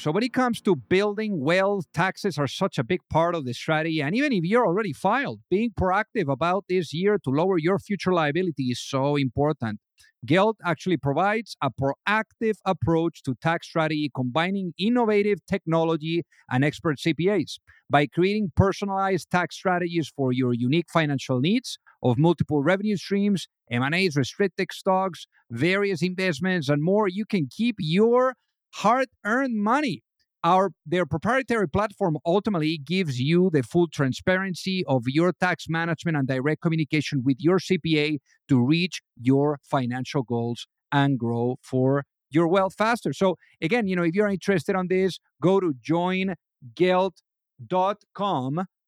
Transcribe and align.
So, 0.00 0.12
when 0.12 0.22
it 0.22 0.32
comes 0.32 0.60
to 0.60 0.76
building 0.76 1.40
wealth, 1.40 1.86
taxes 1.92 2.38
are 2.38 2.46
such 2.46 2.78
a 2.78 2.84
big 2.84 3.00
part 3.10 3.34
of 3.34 3.44
the 3.44 3.52
strategy. 3.52 4.00
And 4.00 4.14
even 4.14 4.32
if 4.32 4.44
you're 4.44 4.64
already 4.64 4.92
filed, 4.92 5.40
being 5.50 5.70
proactive 5.70 6.30
about 6.30 6.66
this 6.68 6.94
year 6.94 7.18
to 7.24 7.30
lower 7.30 7.58
your 7.58 7.80
future 7.80 8.12
liability 8.12 8.66
is 8.70 8.80
so 8.80 9.16
important. 9.16 9.80
Gelt 10.24 10.56
actually 10.64 10.98
provides 10.98 11.56
a 11.60 11.70
proactive 11.70 12.58
approach 12.64 13.24
to 13.24 13.34
tax 13.42 13.66
strategy, 13.66 14.08
combining 14.14 14.72
innovative 14.78 15.38
technology 15.46 16.22
and 16.48 16.64
expert 16.64 16.98
CPAs. 16.98 17.58
By 17.90 18.06
creating 18.06 18.52
personalized 18.54 19.30
tax 19.32 19.56
strategies 19.56 20.12
for 20.14 20.32
your 20.32 20.54
unique 20.54 20.90
financial 20.92 21.40
needs 21.40 21.76
of 22.04 22.18
multiple 22.18 22.62
revenue 22.62 22.96
streams, 22.96 23.48
M&As, 23.68 24.14
restricted 24.14 24.68
stocks, 24.72 25.26
various 25.50 26.02
investments, 26.02 26.68
and 26.68 26.84
more, 26.84 27.08
you 27.08 27.24
can 27.24 27.48
keep 27.50 27.76
your 27.80 28.34
hard-earned 28.74 29.62
money. 29.62 30.02
Our 30.44 30.70
their 30.86 31.04
proprietary 31.04 31.68
platform 31.68 32.16
ultimately 32.24 32.78
gives 32.78 33.18
you 33.18 33.50
the 33.52 33.64
full 33.64 33.88
transparency 33.88 34.84
of 34.86 35.02
your 35.06 35.32
tax 35.32 35.64
management 35.68 36.16
and 36.16 36.28
direct 36.28 36.62
communication 36.62 37.22
with 37.24 37.38
your 37.40 37.58
CPA 37.58 38.18
to 38.48 38.64
reach 38.64 39.02
your 39.20 39.58
financial 39.64 40.22
goals 40.22 40.68
and 40.92 41.18
grow 41.18 41.56
for 41.60 42.04
your 42.30 42.46
wealth 42.46 42.74
faster. 42.78 43.12
So 43.12 43.36
again, 43.60 43.88
you 43.88 43.96
know, 43.96 44.04
if 44.04 44.14
you're 44.14 44.28
interested 44.28 44.76
on 44.76 44.86
this, 44.88 45.18
go 45.42 45.58
to 45.58 45.74
joingelt.com 45.74 46.36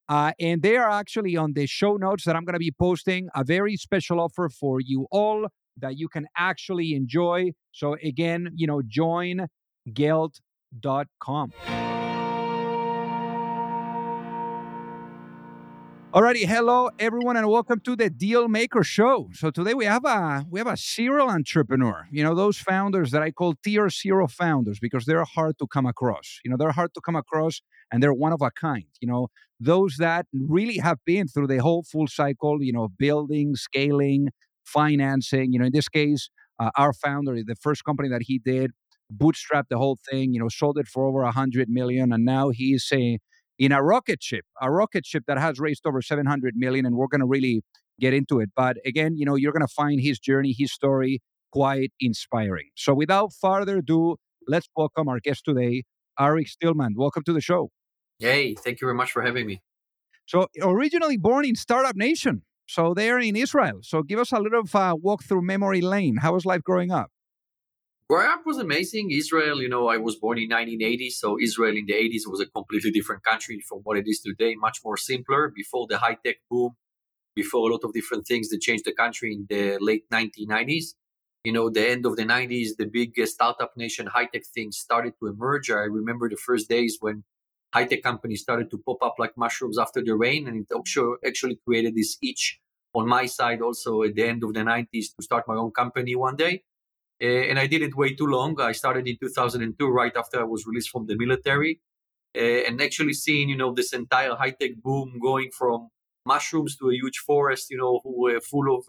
uh, 0.08 0.33
and 0.41 0.62
they 0.62 0.77
are 0.77 0.91
actually 0.91 1.36
on 1.36 1.53
the 1.55 1.67
show 1.67 1.97
notes 1.97 2.25
that 2.25 2.34
I'm 2.34 2.45
going 2.45 2.55
to 2.55 2.58
be 2.58 2.73
posting 2.73 3.28
a 3.34 3.45
very 3.45 3.77
special 3.77 4.20
offer 4.20 4.48
for 4.48 4.81
you 4.81 5.06
all 5.11 5.47
that 5.77 5.97
you 5.97 6.08
can 6.08 6.27
actually 6.36 6.95
enjoy. 6.95 7.53
So 7.73 7.97
again, 8.03 8.51
you 8.56 8.67
know, 8.67 8.83
join 8.86 9.47
gelt.com. 9.92 11.53
Alrighty, 16.12 16.45
hello 16.45 16.91
everyone, 16.98 17.36
and 17.36 17.48
welcome 17.48 17.78
to 17.84 17.95
the 17.95 18.11
Deal 18.11 18.48
Maker 18.48 18.83
Show. 18.83 19.31
So 19.33 19.53
today 19.53 19.75
we 19.75 19.84
have 19.84 20.05
a 20.05 20.45
we 20.51 20.58
have 20.58 20.67
a 20.67 20.77
serial 20.77 21.31
entrepreneur. 21.31 22.08
You 22.11 22.25
know 22.25 22.34
those 22.34 22.58
founders 22.58 23.12
that 23.12 23.23
I 23.23 23.31
call 23.31 23.55
tier 23.62 23.89
zero 23.89 24.27
founders 24.27 24.81
because 24.81 25.05
they're 25.05 25.23
hard 25.23 25.56
to 25.61 25.69
come 25.69 25.86
across. 25.86 26.41
You 26.45 26.51
know 26.51 26.56
they're 26.56 26.73
hard 26.73 26.95
to 26.95 27.01
come 27.01 27.14
across, 27.14 27.62
and 27.92 28.03
they're 28.03 28.12
one 28.12 28.33
of 28.33 28.42
a 28.42 28.51
kind. 28.51 28.86
You 29.01 29.06
know 29.06 29.28
those 29.61 29.98
that 29.98 30.27
really 30.33 30.78
have 30.78 30.98
been 31.06 31.28
through 31.28 31.47
the 31.47 31.58
whole 31.58 31.84
full 31.84 32.08
cycle. 32.08 32.61
You 32.61 32.73
know 32.73 32.89
building, 32.89 33.55
scaling, 33.55 34.31
financing. 34.64 35.53
You 35.53 35.61
know 35.61 35.67
in 35.67 35.73
this 35.73 35.89
case, 35.89 36.28
uh, 36.58 36.70
our 36.77 36.92
founder, 36.92 37.36
the 37.47 37.55
first 37.55 37.84
company 37.84 38.08
that 38.08 38.23
he 38.23 38.41
did 38.41 38.73
bootstrapped 39.12 39.69
the 39.69 39.78
whole 39.78 39.98
thing, 40.11 40.33
you 40.34 40.41
know, 40.41 40.48
sold 40.48 40.78
it 40.78 40.86
for 40.86 41.05
over 41.05 41.22
a 41.22 41.33
hundred 41.33 41.69
million, 41.69 42.12
and 42.12 42.25
now 42.25 42.50
he's 42.50 42.89
a, 42.92 43.19
in 43.58 43.72
a 43.72 43.83
rocket 43.83 44.22
ship, 44.22 44.44
a 44.61 44.70
rocket 44.70 45.06
ship 45.06 45.25
that 45.27 45.39
has 45.39 45.58
raised 45.58 45.86
over 45.86 46.02
seven 46.02 46.27
hundred 46.27 46.55
million, 46.56 46.86
and 46.86 46.97
we're 46.97 47.08
going 47.08 47.20
to 47.20 47.27
really 47.27 47.62
get 48.00 48.14
into 48.14 48.41
it. 48.41 48.50
But 48.56 48.78
again, 48.84 49.17
you 49.17 49.25
know, 49.25 49.36
you're 49.36 49.52
going 49.52 49.67
to 49.67 49.72
find 49.72 50.00
his 50.00 50.19
journey, 50.19 50.55
his 50.56 50.72
story, 50.72 51.20
quite 51.52 51.92
inspiring. 52.00 52.70
So, 52.77 52.94
without 52.94 53.33
further 53.33 53.78
ado, 53.78 54.17
let's 54.48 54.69
welcome 54.77 55.08
our 55.08 55.20
guest 55.20 55.45
today, 55.45 55.85
Arik 56.18 56.48
Shtilman. 56.48 56.92
Welcome 56.96 57.23
to 57.24 57.33
the 57.33 57.40
show. 57.40 57.70
Hey, 58.18 58.55
thank 58.55 58.80
you 58.80 58.86
very 58.86 58.96
much 58.96 59.12
for 59.12 59.23
having 59.23 59.46
me. 59.46 59.61
So, 60.27 60.46
originally 60.62 61.17
born 61.17 61.45
in 61.45 61.56
Startup 61.56 61.96
Nation, 61.96 62.42
so 62.68 62.95
they're 62.95 63.18
in 63.18 63.36
Israel. 63.36 63.80
So, 63.83 64.02
give 64.02 64.18
us 64.18 64.33
a 64.33 64.39
little 64.39 64.61
of 64.61 64.74
a 64.74 64.95
walk 64.96 65.24
through 65.24 65.42
memory 65.42 65.80
lane. 65.80 66.17
How 66.18 66.35
was 66.35 66.45
life 66.46 66.62
growing 66.62 66.90
up? 66.90 67.11
Growing 68.11 68.27
up 68.27 68.45
was 68.45 68.59
amazing. 68.59 69.13
Israel, 69.13 69.63
you 69.63 69.69
know, 69.69 69.87
I 69.87 69.97
was 69.97 70.17
born 70.17 70.37
in 70.37 70.48
1980, 70.48 71.11
so 71.11 71.39
Israel 71.41 71.77
in 71.77 71.87
the 71.87 71.93
80s 71.93 72.23
was 72.27 72.41
a 72.41 72.47
completely 72.47 72.91
different 72.91 73.23
country 73.23 73.61
from 73.69 73.83
what 73.85 73.97
it 73.97 74.09
is 74.09 74.19
today, 74.21 74.57
much 74.57 74.79
more 74.85 74.97
simpler. 74.97 75.53
Before 75.55 75.87
the 75.89 75.98
high 75.98 76.17
tech 76.27 76.39
boom, 76.51 76.71
before 77.37 77.71
a 77.71 77.73
lot 77.73 77.85
of 77.85 77.93
different 77.93 78.27
things 78.27 78.48
that 78.48 78.63
changed 78.63 78.85
the 78.85 78.93
country 78.93 79.33
in 79.33 79.47
the 79.48 79.79
late 79.81 80.11
1990s. 80.11 80.87
You 81.45 81.53
know, 81.53 81.71
the 81.71 81.89
end 81.89 82.05
of 82.05 82.17
the 82.17 82.25
90s, 82.25 82.71
the 82.79 82.87
big 82.87 83.13
uh, 83.17 83.27
startup 83.27 83.77
nation 83.77 84.09
high 84.09 84.27
tech 84.27 84.42
thing 84.53 84.73
started 84.73 85.13
to 85.21 85.29
emerge. 85.29 85.71
I 85.71 85.87
remember 86.01 86.29
the 86.29 86.37
first 86.37 86.69
days 86.69 86.97
when 86.98 87.23
high 87.73 87.85
tech 87.85 88.03
companies 88.03 88.42
started 88.42 88.73
to 88.73 88.79
pop 88.79 89.05
up 89.05 89.21
like 89.21 89.37
mushrooms 89.37 89.79
after 89.79 90.03
the 90.03 90.17
rain, 90.17 90.48
and 90.48 90.57
it 90.63 90.75
also 90.75 91.15
actually 91.25 91.61
created 91.65 91.95
this 91.95 92.19
itch 92.21 92.59
on 92.92 93.07
my 93.07 93.27
side 93.27 93.61
also 93.63 94.03
at 94.03 94.17
the 94.17 94.25
end 94.25 94.42
of 94.42 94.53
the 94.53 94.63
90s 94.63 95.15
to 95.15 95.23
start 95.23 95.45
my 95.47 95.55
own 95.55 95.71
company 95.71 96.17
one 96.17 96.35
day. 96.35 96.65
Uh, 97.23 97.27
and 97.27 97.58
I 97.58 97.67
didn't 97.67 97.97
wait 97.97 98.17
too 98.17 98.27
long. 98.27 98.61
I 98.61 98.73
started 98.73 99.07
in 99.07 99.17
2002, 99.19 99.89
right 99.89 100.17
after 100.17 100.41
I 100.41 100.45
was 100.45 100.67
released 100.67 100.91
from 100.91 101.07
the 101.07 101.17
military, 101.17 101.81
uh, 102.36 102.41
and 102.41 102.81
actually 102.81 103.13
seeing 103.13 103.48
you 103.48 103.57
know 103.57 103.73
this 103.75 103.92
entire 103.92 104.35
high 104.35 104.55
tech 104.58 104.73
boom 104.83 105.19
going 105.20 105.51
from 105.57 105.89
mushrooms 106.25 106.77
to 106.77 106.91
a 106.91 106.95
huge 106.95 107.19
forest, 107.27 107.70
you 107.70 107.79
know, 107.79 108.01
full 108.41 108.77
of 108.77 108.85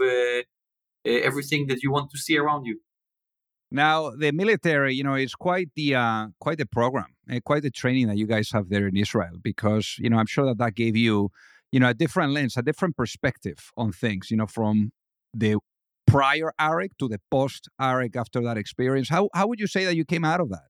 everything 1.06 1.68
that 1.68 1.81
you 1.84 1.91
want 1.91 2.12
to 2.12 2.18
see 2.18 2.38
around 2.38 2.66
you. 2.66 2.80
Now, 3.72 4.09
the 4.09 4.34
military, 4.34 4.94
you 4.94 5.03
know, 5.03 5.16
is 5.16 5.34
quite 5.34 5.70
the 5.75 5.96
uh, 5.96 6.28
quite 6.41 6.58
the 6.58 6.66
program, 6.66 7.16
uh, 7.31 7.40
quite 7.44 7.64
the 7.64 7.72
training 7.72 8.08
that 8.08 8.18
you 8.18 8.28
guys 8.28 8.52
have 8.52 8.68
there 8.68 8.86
in 8.86 8.97
Israel, 8.97 9.38
because 9.41 9.96
you 9.97 10.09
know 10.09 10.18
I'm 10.18 10.25
sure 10.25 10.46
that 10.46 10.58
that 10.58 10.75
gave 10.75 10.97
you, 10.97 11.31
you 11.72 11.80
know, 11.80 11.88
a 11.88 11.94
different 11.94 12.34
lens, 12.34 12.58
a 12.58 12.62
different 12.62 12.97
perspective 12.97 13.72
on 13.78 13.94
things, 13.94 14.30
you 14.30 14.36
know, 14.36 14.46
from 14.46 14.91
the 15.34 15.56
prior 16.11 16.51
Arik 16.59 16.91
to 16.99 17.07
the 17.07 17.19
post 17.31 17.69
Arik 17.79 18.16
after 18.16 18.41
that 18.44 18.57
experience? 18.57 19.09
How, 19.09 19.29
how 19.33 19.47
would 19.47 19.59
you 19.59 19.67
say 19.67 19.85
that 19.85 19.95
you 19.95 20.05
came 20.05 20.25
out 20.25 20.41
of 20.41 20.49
that? 20.49 20.67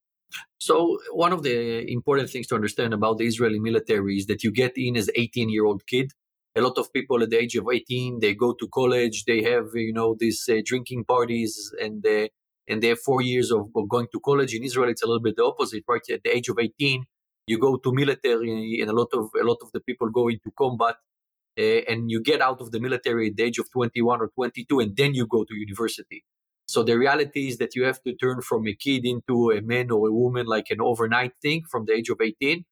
So 0.59 1.00
one 1.12 1.34
of 1.34 1.44
the 1.44 1.91
important 1.91 2.29
things 2.29 2.47
to 2.47 2.56
understand 2.56 2.94
about 2.94 3.18
the 3.18 3.25
Israeli 3.25 3.59
military 3.59 4.18
is 4.18 4.28
that 4.28 4.44
you 4.44 4.52
get 4.52 4.74
in 4.75 4.96
as 4.96 5.09
18 5.16 5.50
year 5.50 5.66
old 5.66 5.85
kid. 5.88 6.12
A 6.56 6.62
lot 6.62 6.78
of 6.78 6.94
people 6.94 7.24
at 7.24 7.29
the 7.29 7.40
age 7.40 7.56
of 7.56 7.66
18, 7.72 8.19
they 8.19 8.35
go 8.35 8.53
to 8.53 8.68
college, 8.68 9.24
they 9.25 9.41
have, 9.44 9.68
you 9.74 9.94
know, 9.94 10.16
these 10.19 10.47
uh, 10.50 10.57
drinking 10.63 11.06
parties 11.06 11.72
and, 11.81 12.06
uh, 12.06 12.28
and 12.68 12.84
they 12.84 12.90
have 12.90 13.00
four 13.00 13.22
years 13.22 13.52
of, 13.52 13.69
of, 13.75 13.90
going 13.90 14.08
to 14.12 14.19
college. 14.19 14.53
In 14.53 14.63
Israel, 14.63 14.90
it's 14.90 15.02
a 15.02 15.08
little 15.08 15.22
bit 15.22 15.38
the 15.38 15.46
opposite, 15.46 15.84
right? 15.88 16.02
At 16.12 16.23
the 16.23 16.35
age 16.35 16.50
of 16.50 16.59
18, 16.59 17.06
you 17.47 17.58
go 17.58 17.78
to 17.78 17.94
military 17.94 18.79
and 18.81 18.90
a 18.90 18.94
lot 18.94 19.08
of, 19.13 19.29
a 19.41 19.46
lot 19.46 19.58
of 19.62 19.72
the 19.73 19.79
people 19.79 20.09
go 20.09 20.28
into 20.28 20.52
combat 20.58 20.96
uh, 21.60 21.82
and 21.90 22.10
you 22.10 22.22
get 22.22 22.42
out 22.42 22.62
of 22.62 22.72
the 22.72 22.80
military 22.80 23.28
at 23.28 23.36
the 23.38 23.44
age 23.44 23.60
of 23.60 23.72
21 23.72 24.22
or 24.22 24.30
22 24.30 24.80
and 24.80 24.96
then 24.96 25.14
you 25.14 25.28
go 25.28 25.44
to 25.44 25.56
university. 25.56 26.24
So 26.68 26.84
the 26.84 26.98
reality 26.98 27.50
is 27.50 27.58
that 27.58 27.76
you 27.76 27.84
have 27.84 28.02
to 28.04 28.16
turn 28.16 28.42
from 28.42 28.68
a 28.68 28.74
kid 28.74 29.06
into 29.06 29.52
a 29.52 29.62
man 29.62 29.92
or 29.92 30.08
a 30.08 30.14
woman 30.14 30.46
like 30.46 30.70
an 30.70 30.82
overnight 30.82 31.34
thing 31.42 31.64
from 31.70 31.86
the 31.86 31.94
age 31.94 32.10
of 32.10 32.20
18 32.22 32.64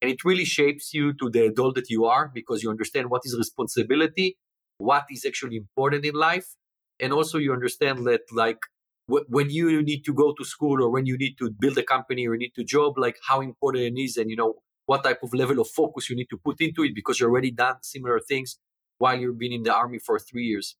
and 0.00 0.10
it 0.10 0.24
really 0.24 0.44
shapes 0.44 0.94
you 0.94 1.12
to 1.14 1.28
the 1.28 1.46
adult 1.46 1.74
that 1.74 1.90
you 1.90 2.04
are 2.04 2.30
because 2.32 2.62
you 2.62 2.70
understand 2.70 3.10
what 3.10 3.22
is 3.24 3.36
responsibility 3.36 4.36
what 4.78 5.04
is 5.10 5.24
actually 5.26 5.56
important 5.56 6.04
in 6.04 6.14
life 6.14 6.54
and 7.00 7.12
also 7.12 7.38
you 7.38 7.52
understand 7.52 8.06
that 8.06 8.20
like 8.32 8.60
when 9.08 9.50
you 9.50 9.82
need 9.82 10.04
to 10.04 10.12
go 10.12 10.34
to 10.34 10.44
school 10.44 10.82
or 10.82 10.90
when 10.90 11.06
you 11.06 11.16
need 11.16 11.36
to 11.38 11.50
build 11.50 11.78
a 11.78 11.82
company 11.82 12.26
or 12.26 12.34
you 12.34 12.38
need 12.38 12.54
to 12.54 12.62
job 12.62 12.98
like 12.98 13.16
how 13.28 13.40
important 13.40 13.84
it 13.84 14.00
is 14.00 14.16
and 14.16 14.30
you 14.30 14.36
know 14.36 14.54
what 14.88 15.04
type 15.04 15.22
of 15.22 15.34
level 15.34 15.60
of 15.60 15.68
focus 15.68 16.08
you 16.08 16.16
need 16.16 16.30
to 16.30 16.38
put 16.38 16.58
into 16.60 16.82
it 16.82 16.94
because 16.94 17.20
you've 17.20 17.30
already 17.30 17.50
done 17.50 17.76
similar 17.82 18.18
things 18.20 18.58
while 18.96 19.18
you've 19.20 19.38
been 19.38 19.52
in 19.52 19.62
the 19.62 19.74
army 19.82 19.98
for 19.98 20.18
three 20.18 20.46
years. 20.52 20.76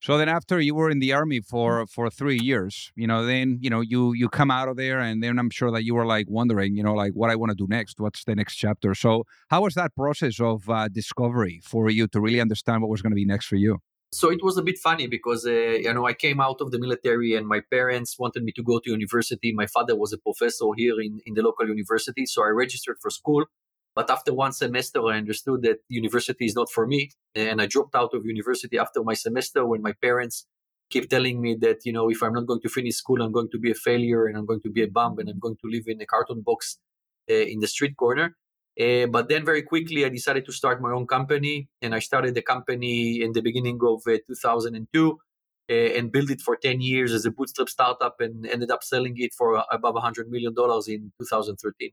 So 0.00 0.18
then, 0.18 0.28
after 0.28 0.60
you 0.60 0.74
were 0.74 0.90
in 0.90 1.00
the 1.00 1.12
army 1.12 1.40
for 1.40 1.68
Mm-hmm. 1.68 1.90
for 1.94 2.10
three 2.10 2.38
years, 2.50 2.92
you 2.94 3.06
know, 3.06 3.24
then 3.24 3.58
you 3.60 3.70
know 3.70 3.80
you 3.80 4.12
you 4.12 4.28
come 4.28 4.50
out 4.50 4.68
of 4.68 4.76
there, 4.76 5.00
and 5.00 5.22
then 5.22 5.38
I'm 5.38 5.50
sure 5.50 5.70
that 5.72 5.84
you 5.84 5.94
were 5.94 6.06
like 6.06 6.26
wondering, 6.28 6.76
you 6.76 6.82
know, 6.84 6.94
like 6.94 7.12
what 7.14 7.30
I 7.30 7.36
want 7.36 7.50
to 7.50 7.56
do 7.56 7.66
next. 7.68 7.98
What's 7.98 8.22
the 8.24 8.36
next 8.36 8.56
chapter? 8.56 8.94
So, 8.94 9.24
how 9.50 9.62
was 9.62 9.74
that 9.74 9.94
process 9.96 10.40
of 10.40 10.68
uh, 10.70 10.88
discovery 10.88 11.60
for 11.64 11.90
you 11.90 12.06
to 12.08 12.20
really 12.20 12.40
understand 12.40 12.82
what 12.82 12.90
was 12.90 13.02
going 13.02 13.12
to 13.12 13.22
be 13.22 13.24
next 13.34 13.46
for 13.46 13.56
you? 13.56 13.78
So 14.10 14.30
it 14.30 14.42
was 14.42 14.56
a 14.56 14.62
bit 14.62 14.78
funny 14.78 15.06
because 15.06 15.44
uh, 15.46 15.50
you 15.50 15.92
know 15.92 16.06
I 16.06 16.14
came 16.14 16.40
out 16.40 16.60
of 16.60 16.70
the 16.70 16.78
military 16.78 17.34
and 17.34 17.46
my 17.46 17.60
parents 17.70 18.18
wanted 18.18 18.42
me 18.42 18.52
to 18.52 18.62
go 18.62 18.78
to 18.80 18.90
university. 18.90 19.52
My 19.52 19.66
father 19.66 19.94
was 19.96 20.12
a 20.12 20.18
professor 20.18 20.64
here 20.76 20.98
in, 21.00 21.20
in 21.26 21.34
the 21.34 21.42
local 21.42 21.68
university, 21.68 22.24
so 22.24 22.42
I 22.42 22.48
registered 22.48 22.96
for 23.02 23.10
school. 23.10 23.44
But 23.94 24.10
after 24.10 24.32
one 24.32 24.52
semester, 24.52 25.04
I 25.06 25.18
understood 25.18 25.62
that 25.62 25.78
university 25.88 26.46
is 26.46 26.54
not 26.54 26.70
for 26.70 26.86
me, 26.86 27.10
and 27.34 27.60
I 27.60 27.66
dropped 27.66 27.94
out 27.94 28.14
of 28.14 28.24
university 28.24 28.78
after 28.78 29.02
my 29.02 29.14
semester. 29.14 29.66
When 29.66 29.82
my 29.82 29.92
parents 29.92 30.46
keep 30.90 31.10
telling 31.10 31.42
me 31.42 31.54
that 31.60 31.84
you 31.84 31.92
know 31.92 32.08
if 32.08 32.22
I'm 32.22 32.32
not 32.32 32.46
going 32.46 32.62
to 32.62 32.70
finish 32.70 32.96
school, 32.96 33.20
I'm 33.20 33.32
going 33.32 33.50
to 33.50 33.58
be 33.58 33.70
a 33.70 33.74
failure 33.74 34.26
and 34.26 34.38
I'm 34.38 34.46
going 34.46 34.62
to 34.62 34.70
be 34.70 34.82
a 34.82 34.88
bum 34.88 35.18
and 35.18 35.28
I'm 35.28 35.38
going 35.38 35.56
to 35.62 35.70
live 35.70 35.84
in 35.86 36.00
a 36.00 36.06
carton 36.06 36.40
box 36.40 36.78
uh, 37.30 37.34
in 37.34 37.60
the 37.60 37.68
street 37.68 37.96
corner. 37.96 38.36
Uh, 38.80 39.06
but 39.06 39.28
then 39.28 39.44
very 39.44 39.62
quickly, 39.62 40.04
I 40.04 40.08
decided 40.08 40.44
to 40.46 40.52
start 40.52 40.80
my 40.80 40.92
own 40.92 41.06
company, 41.06 41.68
and 41.82 41.94
I 41.94 41.98
started 41.98 42.34
the 42.34 42.42
company 42.42 43.20
in 43.22 43.32
the 43.32 43.42
beginning 43.42 43.78
of 43.82 44.02
uh, 44.06 44.18
2002 44.26 45.18
uh, 45.70 45.72
and 45.72 46.12
built 46.12 46.30
it 46.30 46.40
for 46.40 46.56
10 46.56 46.80
years 46.80 47.12
as 47.12 47.24
a 47.26 47.30
bootstrap 47.30 47.68
startup 47.68 48.20
and 48.20 48.46
ended 48.46 48.70
up 48.70 48.84
selling 48.84 49.14
it 49.18 49.34
for 49.36 49.64
above 49.70 49.94
100 49.94 50.30
million 50.30 50.54
dollars 50.54 50.88
in 50.88 51.12
2013 51.20 51.90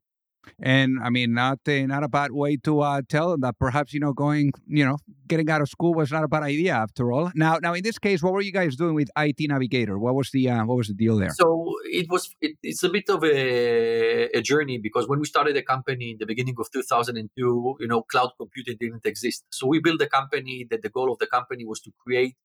and 0.62 0.98
I 1.04 1.10
mean, 1.10 1.34
not 1.34 1.60
uh, 1.68 1.86
not 1.86 2.04
a 2.04 2.08
bad 2.08 2.32
way 2.32 2.58
to 2.58 2.82
uh, 2.82 3.02
tell 3.08 3.32
them 3.32 3.42
that 3.42 3.58
perhaps 3.60 3.94
you 3.94 4.00
know 4.00 4.14
going, 4.14 4.52
you 4.68 4.86
know, 4.86 4.98
getting 5.28 5.50
out 5.50 5.62
of 5.62 5.70
school 5.70 5.94
was 5.94 6.12
not 6.12 6.24
a 6.24 6.28
bad 6.28 6.44
idea 6.44 6.74
after 6.74 7.12
all. 7.12 7.32
Now, 7.36 7.58
now 7.62 7.74
in 7.74 7.84
this 7.84 7.98
case, 8.00 8.22
what 8.24 8.34
were 8.34 8.42
you 8.42 8.52
guys 8.52 8.76
doing 8.76 8.96
with 8.96 9.10
IT 9.18 9.38
Navigator? 9.40 9.98
What 10.00 10.16
was 10.16 10.30
the 10.32 10.50
uh, 10.50 10.66
what 10.66 10.78
was 10.78 10.88
the 10.88 10.94
deal 10.94 11.18
there? 11.18 11.32
So 11.32 11.74
it 11.86 12.08
was 12.10 12.30
it, 12.42 12.58
it's 12.64 12.84
a 12.84 12.90
bit 12.90 13.10
of 13.10 13.24
a, 13.24 14.38
a 14.38 14.42
journey 14.42 14.78
because 14.78 15.08
when 15.08 15.20
we 15.20 15.26
started 15.26 15.56
the 15.56 15.64
company 15.64 16.12
in 16.12 16.18
the 16.20 16.26
beginning 16.26 16.56
of 16.60 16.72
2002, 16.72 17.76
you 17.80 17.88
know, 17.88 18.02
cloud 18.04 18.32
computing 18.40 18.78
didn't 18.80 19.06
exist. 19.06 19.44
So 19.52 19.68
we 19.68 19.80
built 19.80 20.02
a 20.02 20.08
company 20.08 20.68
that 20.70 20.82
the 20.82 20.90
goal 20.90 21.12
of 21.12 21.20
the 21.20 21.28
company 21.28 21.66
was 21.66 21.80
to 21.82 21.92
create 22.06 22.36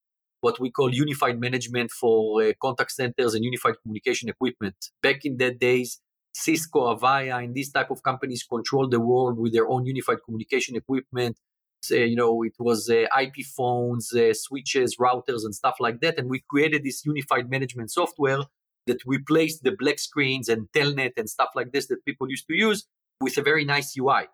what 0.41 0.58
we 0.58 0.70
call 0.70 0.93
unified 0.93 1.38
management 1.38 1.91
for 1.91 2.43
uh, 2.43 2.52
contact 2.61 2.93
centers 2.93 3.35
and 3.35 3.44
unified 3.44 3.75
communication 3.82 4.29
equipment. 4.29 4.76
Back 5.02 5.25
in 5.25 5.37
that 5.37 5.58
days, 5.58 6.00
Cisco, 6.32 6.94
Avaya, 6.94 7.43
and 7.43 7.55
these 7.55 7.73
type 7.73 7.91
of 7.91 8.03
companies 8.03 8.43
control 8.43 8.88
the 8.88 9.00
world 9.00 9.38
with 9.38 9.53
their 9.53 9.69
own 9.69 9.85
unified 9.87 10.19
communication 10.25 10.77
equipment. 10.77 11.37
So, 11.82 11.94
you 11.97 12.17
know, 12.17 12.43
it 12.43 12.55
was 12.59 12.91
uh, 12.91 13.06
IP 13.21 13.44
phones, 13.56 14.12
uh, 14.12 14.35
switches, 14.35 14.97
routers, 14.97 15.44
and 15.44 15.55
stuff 15.55 15.77
like 15.81 16.00
that. 16.00 16.19
And 16.19 16.29
we 16.29 16.44
created 16.49 16.85
this 16.85 17.05
unified 17.05 17.50
management 17.50 17.91
software 17.91 18.41
that 18.87 18.99
replaced 19.06 19.62
the 19.62 19.73
black 19.73 19.99
screens 19.99 20.49
and 20.49 20.69
telnet 20.73 21.12
and 21.17 21.29
stuff 21.29 21.50
like 21.55 21.73
this 21.73 21.87
that 21.87 22.05
people 22.05 22.29
used 22.29 22.47
to 22.49 22.55
use 22.55 22.87
with 23.21 23.37
a 23.38 23.43
very 23.43 23.65
nice 23.65 23.97
UI. 23.97 24.29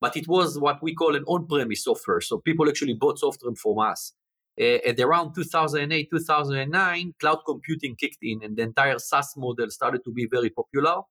But 0.00 0.16
it 0.16 0.26
was 0.28 0.58
what 0.58 0.82
we 0.82 0.94
call 0.94 1.14
an 1.14 1.24
on-premise 1.26 1.84
software. 1.84 2.20
So 2.20 2.38
people 2.38 2.68
actually 2.68 2.94
bought 2.94 3.18
software 3.18 3.54
from 3.54 3.78
us. 3.78 4.12
Uh, 4.60 4.78
at 4.86 5.00
around 5.00 5.34
2008, 5.34 6.10
2009, 6.10 7.14
cloud 7.18 7.38
computing 7.46 7.96
kicked 7.96 8.18
in 8.22 8.42
and 8.42 8.56
the 8.56 8.62
entire 8.62 8.98
SaaS 8.98 9.34
model 9.36 9.70
started 9.70 10.04
to 10.04 10.12
be 10.12 10.26
very 10.26 10.50
popular. 10.50 11.02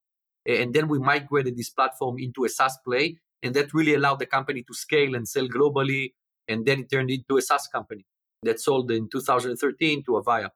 And 0.46 0.74
then 0.74 0.88
we 0.88 1.00
migrated 1.00 1.58
this 1.58 1.70
platform 1.70 2.18
into 2.20 2.46
a 2.46 2.50
SaaS 2.50 2.78
play. 2.86 3.18
And 3.44 3.54
that 3.56 3.74
really 3.74 3.96
allowed 3.96 4.20
the 4.20 4.26
company 4.26 4.64
to 4.64 4.74
scale 4.74 5.16
and 5.16 5.28
sell 5.28 5.48
globally. 5.48 6.14
And 6.48 6.66
then 6.66 6.82
it 6.82 6.92
turned 6.92 7.10
into 7.10 7.38
a 7.38 7.42
SaaS 7.42 7.68
company 7.68 8.06
that 8.44 8.60
sold 8.60 8.92
in 8.92 9.10
2013 9.10 10.04
to 10.06 10.12
Avaya. 10.12 10.50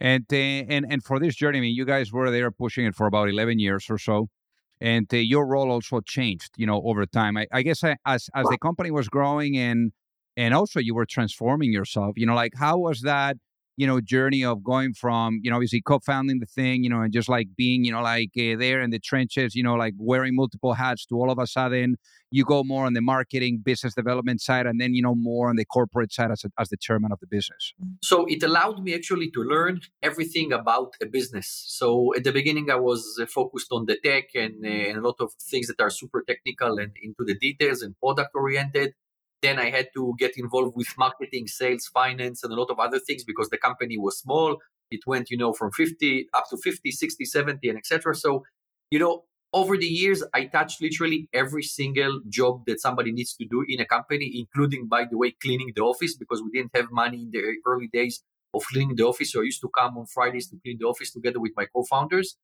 And 0.00 0.24
uh, 0.32 0.36
and 0.36 0.86
and 0.90 1.04
for 1.04 1.20
this 1.20 1.34
journey, 1.36 1.58
I 1.58 1.60
mean, 1.60 1.74
you 1.74 1.84
guys 1.84 2.12
were 2.12 2.30
there 2.30 2.50
pushing 2.50 2.84
it 2.84 2.94
for 2.94 3.06
about 3.06 3.28
11 3.28 3.58
years 3.58 3.86
or 3.88 3.98
so. 3.98 4.28
And 4.80 5.12
uh, 5.12 5.16
your 5.16 5.46
role 5.46 5.70
also 5.70 6.00
changed, 6.00 6.50
you 6.56 6.66
know, 6.66 6.82
over 6.84 7.04
time. 7.06 7.36
I, 7.36 7.46
I 7.52 7.62
guess 7.62 7.82
I, 7.84 7.96
as 8.04 8.28
as 8.34 8.46
the 8.48 8.58
company 8.58 8.90
was 8.90 9.08
growing 9.08 9.56
and 9.56 9.92
and 10.36 10.54
also 10.54 10.78
you 10.80 10.94
were 10.94 11.06
transforming 11.06 11.72
yourself, 11.72 12.14
you 12.16 12.26
know, 12.26 12.34
like 12.34 12.52
how 12.56 12.78
was 12.78 13.00
that 13.02 13.36
you 13.78 13.86
know 13.86 14.00
journey 14.00 14.44
of 14.44 14.62
going 14.62 14.92
from 14.92 15.40
you 15.42 15.50
know 15.50 15.56
obviously 15.56 15.80
co-founding 15.80 16.40
the 16.40 16.50
thing 16.58 16.82
you 16.82 16.90
know 16.90 17.00
and 17.00 17.12
just 17.12 17.28
like 17.28 17.48
being 17.56 17.84
you 17.84 17.92
know 17.92 18.02
like 18.02 18.32
uh, 18.36 18.56
there 18.58 18.80
in 18.82 18.90
the 18.90 18.98
trenches 18.98 19.54
you 19.54 19.62
know 19.62 19.74
like 19.74 19.94
wearing 19.98 20.34
multiple 20.34 20.72
hats 20.74 21.06
to 21.06 21.14
all 21.14 21.30
of 21.30 21.38
a 21.38 21.46
sudden 21.46 21.96
you 22.30 22.44
go 22.44 22.64
more 22.64 22.84
on 22.86 22.92
the 22.92 23.00
marketing 23.00 23.62
business 23.64 23.94
development 23.94 24.40
side 24.40 24.66
and 24.66 24.80
then 24.80 24.94
you 24.94 25.02
know 25.06 25.14
more 25.14 25.48
on 25.48 25.56
the 25.56 25.64
corporate 25.64 26.12
side 26.12 26.30
as, 26.32 26.44
a, 26.44 26.50
as 26.58 26.68
the 26.70 26.76
chairman 26.76 27.12
of 27.12 27.20
the 27.20 27.26
business. 27.26 27.72
So 28.02 28.26
it 28.26 28.42
allowed 28.42 28.82
me 28.82 28.94
actually 28.94 29.30
to 29.30 29.40
learn 29.40 29.80
everything 30.02 30.52
about 30.52 30.90
a 31.00 31.06
business. 31.06 31.48
So 31.68 32.12
at 32.16 32.24
the 32.24 32.32
beginning 32.32 32.70
i 32.70 32.80
was 32.90 33.02
uh, 33.22 33.26
focused 33.26 33.70
on 33.70 33.86
the 33.86 33.96
tech 34.04 34.24
and, 34.34 34.56
uh, 34.64 34.88
and 34.88 34.98
a 34.98 35.00
lot 35.00 35.18
of 35.20 35.32
things 35.50 35.68
that 35.68 35.80
are 35.80 35.90
super 35.90 36.22
technical 36.26 36.78
and 36.78 36.92
into 37.02 37.22
the 37.24 37.36
details 37.38 37.82
and 37.82 37.98
product 38.00 38.32
oriented 38.34 38.94
then 39.42 39.58
I 39.58 39.70
had 39.70 39.88
to 39.94 40.14
get 40.18 40.36
involved 40.36 40.76
with 40.76 40.88
marketing, 40.98 41.46
sales, 41.46 41.86
finance, 41.92 42.42
and 42.42 42.52
a 42.52 42.56
lot 42.56 42.70
of 42.70 42.78
other 42.78 42.98
things 42.98 43.24
because 43.24 43.48
the 43.48 43.58
company 43.58 43.96
was 43.96 44.18
small. 44.18 44.58
It 44.90 45.00
went, 45.06 45.30
you 45.30 45.36
know, 45.36 45.52
from 45.52 45.70
50 45.70 46.28
up 46.34 46.44
to 46.50 46.56
50, 46.56 46.90
60, 46.90 47.24
70, 47.24 47.68
and 47.68 47.78
etc. 47.78 48.14
So, 48.14 48.44
you 48.90 48.98
know, 48.98 49.24
over 49.52 49.76
the 49.76 49.86
years, 49.86 50.22
I 50.34 50.46
touched 50.46 50.82
literally 50.82 51.28
every 51.32 51.62
single 51.62 52.20
job 52.28 52.64
that 52.66 52.80
somebody 52.80 53.12
needs 53.12 53.34
to 53.36 53.46
do 53.46 53.64
in 53.68 53.80
a 53.80 53.86
company, 53.86 54.30
including, 54.34 54.88
by 54.88 55.06
the 55.10 55.16
way, 55.16 55.34
cleaning 55.42 55.72
the 55.74 55.82
office 55.82 56.16
because 56.16 56.42
we 56.42 56.50
didn't 56.50 56.74
have 56.74 56.90
money 56.90 57.22
in 57.22 57.30
the 57.30 57.42
early 57.66 57.88
days 57.92 58.22
of 58.52 58.62
cleaning 58.66 58.96
the 58.96 59.04
office. 59.04 59.32
So 59.32 59.40
I 59.40 59.44
used 59.44 59.60
to 59.62 59.68
come 59.68 59.96
on 59.96 60.06
Fridays 60.06 60.48
to 60.50 60.56
clean 60.62 60.78
the 60.80 60.86
office 60.86 61.12
together 61.12 61.40
with 61.40 61.52
my 61.56 61.66
co-founders. 61.66 62.36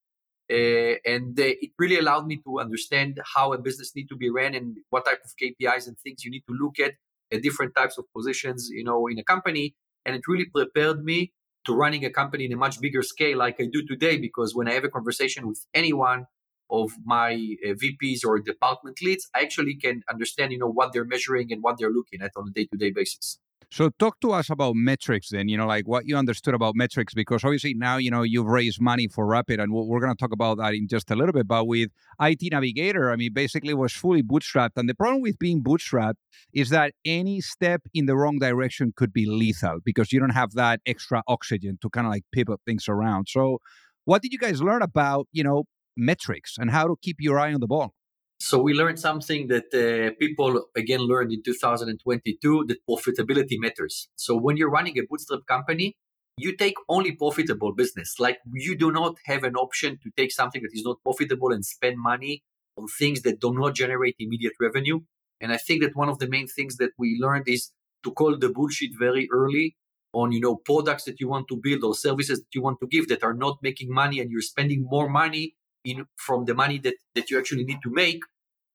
Uh, 0.51 0.95
and 1.05 1.39
uh, 1.39 1.43
it 1.43 1.71
really 1.79 1.97
allowed 1.97 2.27
me 2.27 2.39
to 2.45 2.59
understand 2.59 3.19
how 3.35 3.53
a 3.53 3.57
business 3.57 3.95
need 3.95 4.07
to 4.07 4.15
be 4.15 4.29
ran 4.29 4.53
and 4.53 4.77
what 4.89 5.05
type 5.05 5.21
of 5.23 5.31
KPIs 5.41 5.87
and 5.87 5.97
things 5.99 6.23
you 6.23 6.31
need 6.31 6.43
to 6.47 6.53
look 6.53 6.79
at 6.79 6.93
at 7.31 7.41
different 7.41 7.75
types 7.75 7.97
of 7.97 8.05
positions, 8.15 8.69
you 8.69 8.83
know, 8.83 9.07
in 9.07 9.17
a 9.17 9.23
company. 9.23 9.75
And 10.05 10.15
it 10.15 10.21
really 10.27 10.45
prepared 10.45 11.03
me 11.03 11.33
to 11.65 11.73
running 11.73 12.05
a 12.05 12.11
company 12.11 12.45
in 12.45 12.53
a 12.53 12.57
much 12.57 12.79
bigger 12.79 13.01
scale 13.01 13.39
like 13.39 13.59
I 13.59 13.65
do 13.71 13.85
today. 13.85 14.17
Because 14.17 14.53
when 14.53 14.67
I 14.67 14.73
have 14.73 14.83
a 14.83 14.89
conversation 14.89 15.47
with 15.47 15.65
anyone 15.73 16.27
of 16.69 16.91
my 17.03 17.33
uh, 17.65 17.73
VPs 17.73 18.25
or 18.25 18.39
department 18.39 19.01
leads, 19.01 19.27
I 19.35 19.41
actually 19.41 19.75
can 19.75 20.03
understand, 20.09 20.51
you 20.51 20.59
know, 20.59 20.71
what 20.71 20.93
they're 20.93 21.05
measuring 21.05 21.51
and 21.51 21.63
what 21.63 21.77
they're 21.79 21.91
looking 21.91 22.21
at 22.21 22.31
on 22.35 22.47
a 22.47 22.51
day-to-day 22.51 22.91
basis. 22.91 23.39
So 23.75 23.89
talk 23.99 24.21
to 24.21 24.31
us 24.31 24.49
about 24.49 24.77
metrics 24.77 25.31
then, 25.31 25.49
you 25.49 25.57
know, 25.57 25.67
like 25.67 25.85
what 25.85 26.05
you 26.05 26.15
understood 26.15 26.53
about 26.53 26.77
metrics, 26.77 27.13
because 27.13 27.43
obviously 27.43 27.73
now, 27.73 27.97
you 27.97 28.09
know, 28.09 28.23
you've 28.23 28.45
raised 28.45 28.79
money 28.79 29.09
for 29.09 29.27
Rapyd 29.27 29.61
and 29.61 29.73
we're 29.73 29.99
going 29.99 30.13
to 30.13 30.17
talk 30.17 30.31
about 30.31 30.59
that 30.59 30.73
in 30.73 30.87
just 30.87 31.11
a 31.11 31.15
little 31.17 31.33
bit. 31.33 31.45
But 31.45 31.67
with 31.67 31.89
IT 32.21 32.39
Navigator, 32.53 33.11
I 33.11 33.17
mean, 33.17 33.33
basically 33.33 33.73
was 33.73 33.91
fully 33.91 34.23
bootstrapped. 34.23 34.77
And 34.77 34.87
the 34.87 34.95
problem 34.95 35.21
with 35.21 35.37
being 35.37 35.61
bootstrapped 35.61 36.13
is 36.53 36.69
that 36.69 36.93
any 37.03 37.41
step 37.41 37.81
in 37.93 38.05
the 38.05 38.15
wrong 38.15 38.39
direction 38.39 38.93
could 38.95 39.11
be 39.11 39.25
lethal 39.25 39.79
because 39.83 40.13
you 40.13 40.21
don't 40.21 40.29
have 40.29 40.53
that 40.53 40.79
extra 40.85 41.21
oxygen 41.27 41.77
to 41.81 41.89
kind 41.89 42.07
of 42.07 42.13
like 42.13 42.23
pivot 42.31 42.61
things 42.65 42.87
around. 42.87 43.27
So 43.27 43.57
what 44.05 44.21
did 44.21 44.31
you 44.31 44.39
guys 44.39 44.61
learn 44.61 44.83
about, 44.83 45.27
you 45.33 45.43
know, 45.43 45.65
metrics 45.97 46.55
and 46.57 46.71
how 46.71 46.87
to 46.87 46.95
keep 47.01 47.17
your 47.19 47.37
eye 47.37 47.53
on 47.53 47.59
the 47.59 47.67
ball? 47.67 47.93
So 48.39 48.61
we 48.61 48.73
learned 48.73 48.99
something 48.99 49.47
that 49.47 49.73
uh, 49.73 50.13
people 50.19 50.65
again 50.75 50.99
learned 50.99 51.31
in 51.31 51.41
2022 51.41 52.65
that 52.67 52.77
profitability 52.89 53.57
matters. 53.57 54.07
So 54.15 54.35
when 54.35 54.57
you're 54.57 54.69
running 54.69 54.97
a 54.99 55.03
bootstrap 55.09 55.45
company, 55.47 55.95
you 56.37 56.55
take 56.55 56.75
only 56.89 57.13
profitable 57.13 57.73
business. 57.73 58.15
Like 58.19 58.39
you 58.53 58.77
do 58.77 58.91
not 58.91 59.15
have 59.25 59.43
an 59.43 59.55
option 59.55 59.99
to 60.03 60.11
take 60.17 60.31
something 60.31 60.61
that 60.61 60.71
is 60.73 60.83
not 60.83 60.97
profitable 61.03 61.51
and 61.51 61.65
spend 61.65 61.97
money 61.97 62.43
on 62.77 62.87
things 62.87 63.21
that 63.21 63.39
do 63.39 63.53
not 63.53 63.73
generate 63.73 64.15
immediate 64.19 64.53
revenue. 64.59 64.99
And 65.39 65.53
I 65.53 65.57
think 65.57 65.81
that 65.83 65.95
one 65.95 66.09
of 66.09 66.19
the 66.19 66.27
main 66.27 66.47
things 66.47 66.77
that 66.77 66.91
we 66.97 67.17
learned 67.19 67.47
is 67.47 67.71
to 68.03 68.11
call 68.11 68.37
the 68.37 68.49
bullshit 68.49 68.91
very 68.97 69.27
early 69.31 69.75
on, 70.13 70.31
you 70.31 70.41
know, 70.41 70.55
products 70.55 71.05
that 71.05 71.19
you 71.19 71.27
want 71.27 71.47
to 71.47 71.59
build 71.61 71.83
or 71.83 71.95
services 71.95 72.39
that 72.39 72.53
you 72.53 72.61
want 72.61 72.79
to 72.81 72.87
give 72.87 73.07
that 73.07 73.23
are 73.23 73.33
not 73.33 73.57
making 73.61 73.93
money 73.93 74.19
and 74.19 74.29
you're 74.29 74.41
spending 74.41 74.85
more 74.89 75.09
money 75.09 75.55
in 75.85 76.05
from 76.17 76.45
the 76.45 76.53
money 76.53 76.79
that, 76.79 76.95
that 77.15 77.29
you 77.29 77.37
actually 77.37 77.63
need 77.63 77.79
to 77.83 77.89
make. 77.89 78.21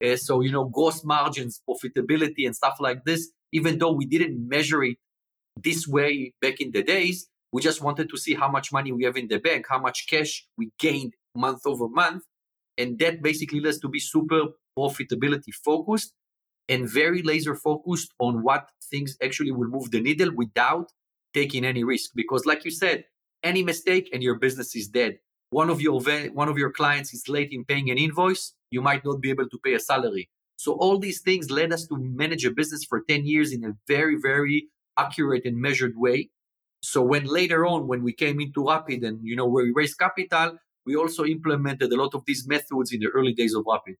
Uh, 0.02 0.17
so, 0.17 0.40
you 0.40 0.50
know, 0.50 0.64
gross 0.64 1.05
margins, 1.05 1.61
profitability, 1.69 2.47
and 2.47 2.57
stuff 2.57 2.76
like 2.81 3.05
this, 3.05 3.31
even 3.52 3.79
though 3.79 3.93
we 3.93 4.07
didn't 4.07 4.49
measure 4.49 4.83
it 4.83 4.97
this 5.62 5.87
way 5.87 6.33
back 6.40 6.61
in 6.61 6.71
the 6.71 6.83
days, 6.83 7.29
we 7.52 7.61
just 7.61 7.83
wanted 7.83 8.09
to 8.09 8.17
see 8.17 8.35
how 8.35 8.49
much 8.49 8.73
money 8.73 8.93
we 8.93 9.05
have 9.05 9.17
in 9.17 9.29
the 9.29 9.38
bank, 9.38 9.67
how 9.69 9.79
much 9.79 10.07
cash 10.09 10.47
we 10.57 10.71
gained 10.79 11.14
month 11.35 11.62
over 11.67 11.88
month. 11.88 12.23
And 12.79 12.99
that 13.00 13.23
basically 13.23 13.61
led 13.61 13.71
us 13.71 13.79
to 13.81 13.88
be 13.88 14.00
super 14.00 14.43
profitability 14.79 15.52
focused 15.52 16.14
and 16.69 16.88
very 16.88 17.23
laser 17.23 17.55
focused 17.55 18.14
on 18.19 18.43
what 18.43 18.71
things 18.90 19.17
actually 19.23 19.50
will 19.50 19.69
move 19.69 19.90
the 19.90 20.00
needle 20.00 20.31
without 20.35 20.90
taking 21.35 21.64
any 21.64 21.85
risk. 21.85 22.12
Because, 22.14 22.47
like 22.47 22.64
you 22.64 22.71
said, 22.71 23.05
any 23.43 23.62
mistake 23.62 24.09
and 24.12 24.23
your 24.23 24.37
business 24.37 24.75
is 24.76 24.88
dead 24.88 25.19
one 25.50 25.69
of 25.69 25.80
your 25.80 26.00
one 26.33 26.49
of 26.49 26.57
your 26.57 26.71
clients 26.71 27.12
is 27.12 27.28
late 27.28 27.52
in 27.52 27.64
paying 27.64 27.90
an 27.90 27.99
invoice, 27.99 28.54
you 28.71 28.80
might 28.80 29.04
not 29.04 29.21
be 29.21 29.30
able 29.30 29.49
to 29.49 29.59
pay 29.59 29.75
a 29.75 29.80
salary. 29.80 30.30
So 30.57 30.73
all 30.73 30.99
these 30.99 31.21
things 31.21 31.50
led 31.50 31.73
us 31.73 31.87
to 31.87 31.97
manage 31.99 32.45
a 32.45 32.50
business 32.50 32.85
for 32.85 33.02
10 33.09 33.25
years 33.25 33.52
in 33.52 33.64
a 33.64 33.73
very, 33.88 34.16
very 34.21 34.69
accurate 34.99 35.45
and 35.47 35.57
measured 35.57 35.95
way. 35.97 36.30
So 36.83 37.02
when 37.02 37.25
later 37.25 37.66
on, 37.66 37.88
when 37.88 38.02
we 38.02 38.12
came 38.12 38.40
into 38.40 38.64
Rapyd 38.64 39.04
and 39.07 39.19
you 39.23 39.37
know 39.37 39.47
where 39.47 39.64
we 39.64 39.73
raised 39.75 39.99
capital, 39.99 40.59
we 40.87 40.97
also 40.97 41.25
implemented 41.25 41.92
a 41.92 41.97
lot 41.97 42.14
of 42.14 42.25
these 42.26 42.47
methods 42.47 42.92
in 42.92 43.00
the 43.00 43.09
early 43.09 43.33
days 43.33 43.54
of 43.54 43.64
Rapyd. 43.64 43.97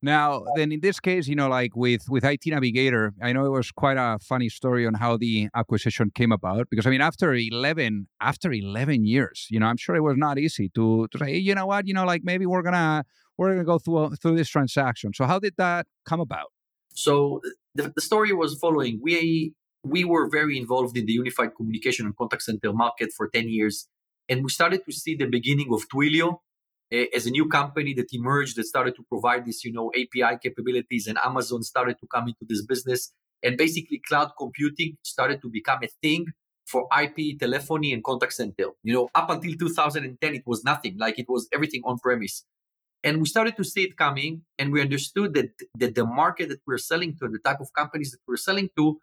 Now, 0.00 0.44
then 0.54 0.70
in 0.70 0.80
this 0.80 1.00
case, 1.00 1.26
you 1.26 1.34
know, 1.34 1.48
like 1.48 1.74
with 1.74 2.08
with 2.08 2.24
IT 2.24 2.42
Navigator, 2.46 3.12
I 3.20 3.32
know 3.32 3.44
it 3.46 3.50
was 3.50 3.72
quite 3.72 3.96
a 3.96 4.18
funny 4.20 4.48
story 4.48 4.86
on 4.86 4.94
how 4.94 5.16
the 5.16 5.48
acquisition 5.56 6.12
came 6.14 6.30
about. 6.30 6.68
Because 6.70 6.86
I 6.86 6.90
mean, 6.90 7.00
after 7.00 7.34
eleven 7.34 8.06
after 8.20 8.52
eleven 8.52 9.04
years, 9.04 9.48
you 9.50 9.58
know, 9.58 9.66
I'm 9.66 9.76
sure 9.76 9.96
it 9.96 10.02
was 10.02 10.16
not 10.16 10.38
easy 10.38 10.68
to 10.76 11.08
to 11.08 11.18
say, 11.18 11.32
hey, 11.32 11.38
you 11.38 11.54
know 11.54 11.66
what, 11.66 11.88
you 11.88 11.94
know, 11.94 12.04
like 12.04 12.22
maybe 12.22 12.46
we're 12.46 12.62
gonna 12.62 13.04
we're 13.36 13.50
gonna 13.50 13.64
go 13.64 13.78
through 13.78 14.14
through 14.16 14.36
this 14.36 14.48
transaction. 14.48 15.12
So 15.14 15.24
how 15.24 15.40
did 15.40 15.54
that 15.58 15.86
come 16.04 16.20
about? 16.20 16.52
So 16.94 17.40
the, 17.74 17.92
the 17.94 18.00
story 18.00 18.32
was 18.32 18.56
following. 18.56 19.00
We 19.02 19.52
we 19.82 20.04
were 20.04 20.28
very 20.30 20.56
involved 20.58 20.96
in 20.96 21.06
the 21.06 21.12
unified 21.12 21.56
communication 21.56 22.06
and 22.06 22.16
contact 22.16 22.42
center 22.42 22.72
market 22.72 23.10
for 23.16 23.28
ten 23.28 23.48
years, 23.48 23.88
and 24.28 24.44
we 24.44 24.50
started 24.50 24.82
to 24.84 24.92
see 24.92 25.16
the 25.16 25.26
beginning 25.26 25.72
of 25.72 25.88
Twilio 25.88 26.38
as 26.90 27.26
a 27.26 27.30
new 27.30 27.48
company 27.48 27.94
that 27.94 28.12
emerged 28.12 28.56
that 28.56 28.64
started 28.64 28.94
to 28.96 29.02
provide 29.08 29.44
this, 29.44 29.64
you 29.64 29.72
know, 29.72 29.90
API 29.94 30.38
capabilities, 30.42 31.06
and 31.06 31.18
Amazon 31.24 31.62
started 31.62 31.96
to 32.00 32.06
come 32.06 32.28
into 32.28 32.44
this 32.48 32.64
business, 32.64 33.12
and 33.42 33.56
basically 33.56 34.00
cloud 34.06 34.32
computing 34.38 34.96
started 35.02 35.40
to 35.42 35.50
become 35.50 35.80
a 35.82 35.88
thing 36.02 36.26
for 36.66 36.86
IP 37.02 37.38
telephony 37.38 37.92
and 37.92 38.04
contact 38.04 38.34
center. 38.34 38.70
You 38.82 38.94
know, 38.94 39.08
up 39.14 39.30
until 39.30 39.54
2010, 39.54 40.34
it 40.34 40.42
was 40.46 40.64
nothing. 40.64 40.96
Like 40.98 41.18
it 41.18 41.26
was 41.28 41.48
everything 41.52 41.82
on 41.84 41.98
premise. 41.98 42.44
And 43.04 43.20
we 43.20 43.26
started 43.26 43.56
to 43.56 43.64
see 43.64 43.84
it 43.84 43.96
coming, 43.96 44.42
and 44.58 44.72
we 44.72 44.80
understood 44.80 45.34
that, 45.34 45.50
that 45.78 45.94
the 45.94 46.04
market 46.04 46.48
that 46.48 46.60
we're 46.66 46.78
selling 46.78 47.16
to, 47.18 47.28
the 47.28 47.38
type 47.38 47.60
of 47.60 47.72
companies 47.72 48.10
that 48.10 48.18
we're 48.26 48.36
selling 48.36 48.70
to, 48.76 48.98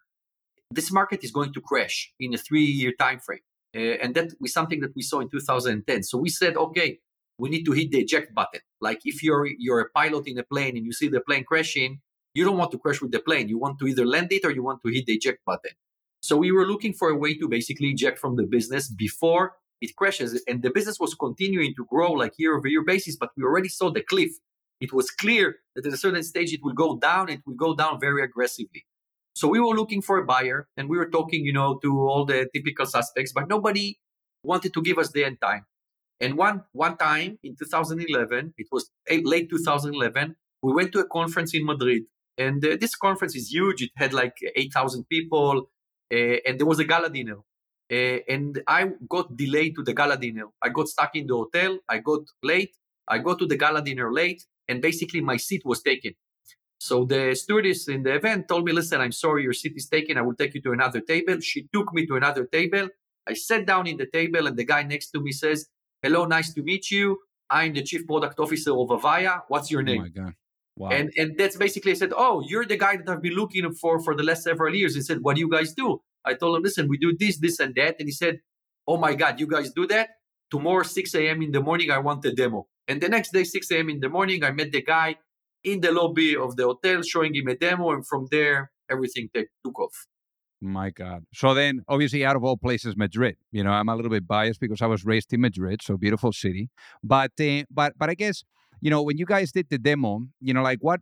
this 0.70 0.92
market 0.92 1.24
is 1.24 1.30
going 1.30 1.52
to 1.54 1.60
crash 1.60 2.12
in 2.20 2.34
a 2.34 2.38
three-year 2.38 2.92
time 2.98 3.20
frame. 3.20 3.40
Uh, 3.74 3.96
and 4.02 4.14
that 4.14 4.32
was 4.40 4.52
something 4.52 4.80
that 4.80 4.94
we 4.94 5.02
saw 5.02 5.20
in 5.20 5.30
2010. 5.30 6.02
So 6.02 6.18
we 6.18 6.28
said, 6.28 6.56
okay, 6.56 6.98
we 7.38 7.48
need 7.48 7.64
to 7.64 7.72
hit 7.72 7.90
the 7.90 8.00
eject 8.00 8.34
button. 8.34 8.60
Like 8.80 9.00
if 9.04 9.22
you're 9.22 9.46
you're 9.58 9.80
a 9.80 9.90
pilot 9.90 10.26
in 10.26 10.38
a 10.38 10.42
plane 10.42 10.76
and 10.76 10.84
you 10.84 10.92
see 10.92 11.08
the 11.08 11.20
plane 11.20 11.44
crashing, 11.44 12.00
you 12.34 12.44
don't 12.44 12.58
want 12.58 12.70
to 12.72 12.78
crash 12.78 13.00
with 13.00 13.12
the 13.12 13.20
plane. 13.20 13.48
You 13.48 13.58
want 13.58 13.78
to 13.80 13.86
either 13.86 14.06
land 14.06 14.32
it 14.32 14.44
or 14.44 14.50
you 14.50 14.62
want 14.62 14.80
to 14.84 14.92
hit 14.92 15.06
the 15.06 15.14
eject 15.14 15.44
button. 15.44 15.72
So 16.20 16.36
we 16.36 16.50
were 16.52 16.66
looking 16.66 16.92
for 16.92 17.08
a 17.10 17.16
way 17.16 17.34
to 17.38 17.48
basically 17.48 17.88
eject 17.88 18.18
from 18.18 18.36
the 18.36 18.44
business 18.44 18.88
before 18.88 19.54
it 19.80 19.94
crashes. 19.96 20.42
And 20.48 20.62
the 20.62 20.70
business 20.70 20.98
was 20.98 21.14
continuing 21.14 21.74
to 21.76 21.84
grow 21.84 22.12
like 22.12 22.32
year 22.38 22.56
over 22.56 22.68
year 22.68 22.84
basis, 22.84 23.16
but 23.16 23.30
we 23.36 23.44
already 23.44 23.68
saw 23.68 23.90
the 23.90 24.02
cliff. 24.02 24.32
It 24.80 24.92
was 24.92 25.10
clear 25.10 25.56
that 25.74 25.86
at 25.86 25.92
a 25.92 25.96
certain 25.96 26.22
stage 26.22 26.52
it 26.52 26.60
will 26.62 26.74
go 26.74 26.98
down. 26.98 27.28
It 27.28 27.40
will 27.46 27.54
go 27.54 27.74
down 27.74 28.00
very 28.00 28.22
aggressively. 28.22 28.86
So 29.34 29.48
we 29.48 29.60
were 29.60 29.74
looking 29.74 30.00
for 30.00 30.18
a 30.18 30.24
buyer 30.24 30.68
and 30.76 30.88
we 30.88 30.96
were 30.96 31.10
talking, 31.10 31.44
you 31.44 31.52
know, 31.52 31.78
to 31.82 31.90
all 32.08 32.24
the 32.24 32.48
typical 32.54 32.86
suspects, 32.86 33.32
but 33.32 33.48
nobody 33.48 33.98
wanted 34.42 34.72
to 34.74 34.82
give 34.82 34.98
us 34.98 35.12
the 35.12 35.24
end 35.24 35.38
time. 35.42 35.66
And 36.20 36.36
one 36.36 36.64
one 36.72 36.96
time 36.96 37.38
in 37.42 37.56
2011, 37.56 38.54
it 38.56 38.68
was 38.72 38.90
late 39.08 39.50
2011, 39.50 40.36
we 40.62 40.72
went 40.72 40.92
to 40.92 41.00
a 41.00 41.06
conference 41.06 41.54
in 41.54 41.64
Madrid, 41.64 42.04
and 42.38 42.64
uh, 42.64 42.76
this 42.80 42.94
conference 42.94 43.36
is 43.36 43.52
huge. 43.52 43.82
It 43.82 43.90
had 43.96 44.12
like 44.12 44.36
8,000 44.56 45.08
people, 45.08 45.70
uh, 46.12 46.36
and 46.46 46.58
there 46.58 46.66
was 46.66 46.78
a 46.78 46.84
gala 46.84 47.10
dinner. 47.10 47.38
Uh, 47.92 48.18
and 48.28 48.62
I 48.66 48.90
got 49.08 49.36
delayed 49.36 49.76
to 49.76 49.82
the 49.84 49.94
gala 49.94 50.16
dinner. 50.16 50.46
I 50.62 50.70
got 50.70 50.88
stuck 50.88 51.14
in 51.14 51.26
the 51.26 51.34
hotel. 51.34 51.78
I 51.88 51.98
got 51.98 52.22
late. 52.42 52.74
I 53.06 53.18
got 53.18 53.38
to 53.38 53.46
the 53.46 53.56
gala 53.56 53.82
dinner 53.82 54.12
late, 54.12 54.44
and 54.68 54.82
basically 54.82 55.20
my 55.20 55.36
seat 55.36 55.62
was 55.64 55.82
taken. 55.82 56.14
So 56.78 57.04
the 57.04 57.34
stewardess 57.34 57.88
in 57.88 58.02
the 58.02 58.14
event 58.14 58.48
told 58.48 58.64
me, 58.64 58.72
"Listen, 58.72 59.00
I'm 59.00 59.12
sorry, 59.12 59.44
your 59.44 59.52
seat 59.52 59.74
is 59.76 59.88
taken. 59.88 60.18
I 60.18 60.22
will 60.22 60.34
take 60.34 60.54
you 60.54 60.62
to 60.62 60.72
another 60.72 61.00
table." 61.00 61.40
She 61.40 61.68
took 61.72 61.92
me 61.94 62.06
to 62.06 62.16
another 62.16 62.44
table. 62.46 62.88
I 63.26 63.34
sat 63.34 63.66
down 63.66 63.86
in 63.86 63.96
the 63.96 64.06
table, 64.06 64.46
and 64.46 64.56
the 64.56 64.64
guy 64.64 64.82
next 64.82 65.10
to 65.12 65.20
me 65.20 65.32
says, 65.32 65.68
"Hello, 66.02 66.24
nice 66.24 66.52
to 66.54 66.62
meet 66.62 66.90
you. 66.90 67.18
I'm 67.50 67.72
the 67.74 67.82
chief 67.82 68.06
product 68.06 68.38
officer 68.38 68.72
of 68.72 68.88
Avaya. 68.88 69.42
What's 69.48 69.70
your 69.70 69.82
oh 69.82 69.84
name?" 69.84 70.00
Oh 70.00 70.04
my 70.04 70.08
god! 70.08 70.34
Wow. 70.76 70.90
And 70.90 71.12
and 71.16 71.38
that's 71.38 71.56
basically 71.56 71.92
I 71.92 71.94
said, 71.94 72.12
"Oh, 72.16 72.44
you're 72.46 72.66
the 72.66 72.76
guy 72.76 72.96
that 72.96 73.08
I've 73.08 73.22
been 73.22 73.34
looking 73.34 73.70
for 73.72 74.00
for 74.00 74.14
the 74.14 74.22
last 74.22 74.42
several 74.42 74.74
years." 74.74 74.94
He 74.94 75.00
said, 75.00 75.18
"What 75.22 75.36
do 75.36 75.40
you 75.40 75.50
guys 75.50 75.72
do?" 75.72 76.02
I 76.24 76.34
told 76.34 76.56
him, 76.56 76.62
"Listen, 76.62 76.88
we 76.88 76.98
do 76.98 77.16
this, 77.16 77.38
this, 77.38 77.60
and 77.60 77.74
that." 77.76 77.96
And 77.98 78.08
he 78.08 78.12
said, 78.12 78.40
"Oh 78.86 78.98
my 78.98 79.14
God, 79.14 79.40
you 79.40 79.46
guys 79.46 79.72
do 79.72 79.86
that? 79.88 80.10
Tomorrow, 80.50 80.84
6 80.84 81.14
a.m. 81.14 81.42
in 81.42 81.52
the 81.52 81.60
morning, 81.60 81.90
I 81.90 81.98
want 81.98 82.22
the 82.22 82.32
demo." 82.32 82.68
And 82.88 83.00
the 83.00 83.08
next 83.08 83.32
day, 83.32 83.44
6 83.44 83.70
a.m. 83.72 83.88
in 83.88 84.00
the 84.00 84.08
morning, 84.08 84.44
I 84.44 84.52
met 84.52 84.70
the 84.70 84.82
guy 84.82 85.16
in 85.64 85.80
the 85.80 85.92
lobby 85.92 86.36
of 86.36 86.56
the 86.56 86.64
hotel, 86.64 87.02
showing 87.02 87.34
him 87.34 87.48
a 87.48 87.56
demo, 87.56 87.90
and 87.90 88.06
from 88.06 88.28
there, 88.30 88.70
everything 88.90 89.28
take, 89.34 89.48
took 89.64 89.78
off. 89.80 90.06
My 90.66 90.90
God. 90.90 91.24
So 91.32 91.54
then, 91.54 91.82
obviously, 91.88 92.24
out 92.24 92.34
of 92.34 92.42
all 92.42 92.56
places, 92.56 92.96
Madrid. 92.96 93.36
You 93.52 93.62
know, 93.62 93.70
I'm 93.70 93.88
a 93.88 93.94
little 93.94 94.10
bit 94.10 94.26
biased 94.26 94.60
because 94.60 94.82
I 94.82 94.86
was 94.86 95.04
raised 95.04 95.32
in 95.32 95.40
Madrid, 95.40 95.80
so 95.80 95.96
beautiful 95.96 96.32
city. 96.32 96.70
But, 97.04 97.30
uh, 97.40 97.62
but, 97.70 97.92
but 97.96 98.10
I 98.10 98.14
guess, 98.14 98.42
you 98.80 98.90
know, 98.90 99.00
when 99.02 99.16
you 99.16 99.26
guys 99.26 99.52
did 99.52 99.68
the 99.70 99.78
demo, 99.78 100.22
you 100.40 100.52
know, 100.52 100.62
like 100.62 100.80
what 100.80 101.00